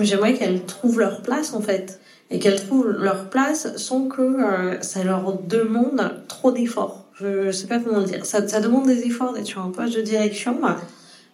[0.00, 2.00] J'aimerais qu'elles trouvent leur place en fait.
[2.30, 7.04] Et qu'elles trouvent leur place sans que euh, ça leur demande trop d'efforts.
[7.20, 8.24] Je, sais pas comment le dire.
[8.24, 10.58] Ça, ça demande des efforts d'être sur un poste de direction.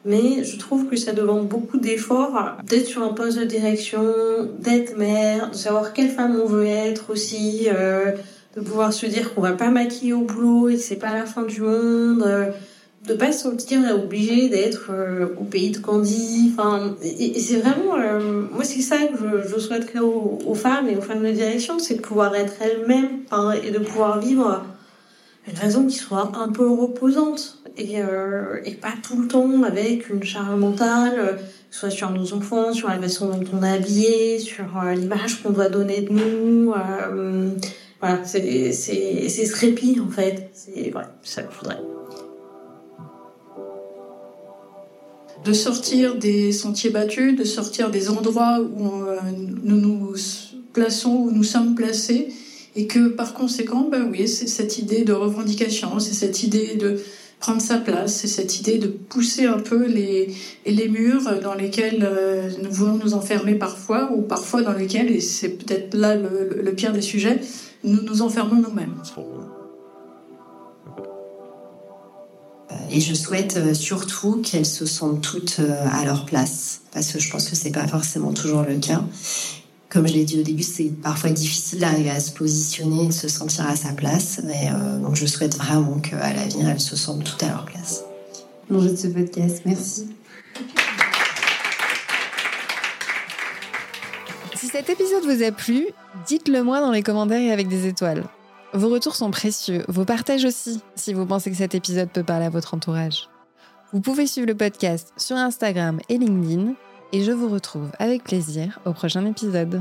[0.04, 4.02] Mais je trouve que ça demande beaucoup d'efforts d'être sur un poste de direction,
[4.58, 7.68] d'être mère, de savoir quelle femme on veut être aussi.
[7.72, 8.12] Euh,
[8.56, 11.26] de pouvoir se dire qu'on va pas maquiller au boulot et que c'est pas la
[11.26, 12.50] fin du monde, euh,
[13.06, 16.52] de pas se sentir obligé d'être euh, au pays de Candy.
[16.52, 20.96] Enfin, et, c'est vraiment, euh, moi c'est ça que je, je souhaiterais aux, femmes et
[20.96, 23.20] aux femmes de direction, c'est de pouvoir être elles-mêmes
[23.62, 24.64] et de pouvoir vivre
[25.46, 28.00] une raison qui soit un peu reposante et,
[28.64, 31.38] et pas tout le temps avec une charge mentale,
[31.70, 35.70] soit sur nos enfants, sur la façon dont on est habillé, sur l'image qu'on doit
[35.70, 36.74] donner de nous.
[38.00, 40.50] Voilà, c'est ce répit en fait.
[40.52, 41.78] C'est voilà, ça qu'il faudrait.
[45.44, 49.18] De sortir des sentiers battus, de sortir des endroits où euh,
[49.62, 50.14] nous nous
[50.72, 52.28] plaçons, où nous sommes placés,
[52.76, 57.00] et que par conséquent, ben oui, c'est cette idée de revendication, c'est cette idée de
[57.40, 60.34] prendre sa place, c'est cette idée de pousser un peu les,
[60.66, 65.20] les murs dans lesquels euh, nous voulons nous enfermer parfois, ou parfois dans lesquels, et
[65.20, 67.40] c'est peut-être là le, le, pire des sujets,
[67.84, 68.94] nous nous enfermons nous-mêmes.
[72.70, 75.60] Euh, et je souhaite surtout qu'elles se sentent toutes
[75.90, 79.02] à leur place, parce que je pense que c'est pas forcément toujours le cas.
[79.88, 83.28] Comme je l'ai dit au début, c'est parfois difficile d'arriver à se positionner, de se
[83.28, 84.40] sentir à sa place.
[84.44, 84.70] Mais,
[85.00, 88.02] donc je souhaite vraiment qu'à l'avenir, elles se sentent toutes à leur place.
[88.68, 90.08] L'enjeu de ce podcast, merci.
[94.58, 95.86] Si cet épisode vous a plu,
[96.26, 98.24] dites-le moi dans les commentaires et avec des étoiles.
[98.72, 102.46] Vos retours sont précieux, vos partages aussi, si vous pensez que cet épisode peut parler
[102.46, 103.28] à votre entourage.
[103.92, 106.72] Vous pouvez suivre le podcast sur Instagram et LinkedIn,
[107.12, 109.80] et je vous retrouve avec plaisir au prochain épisode.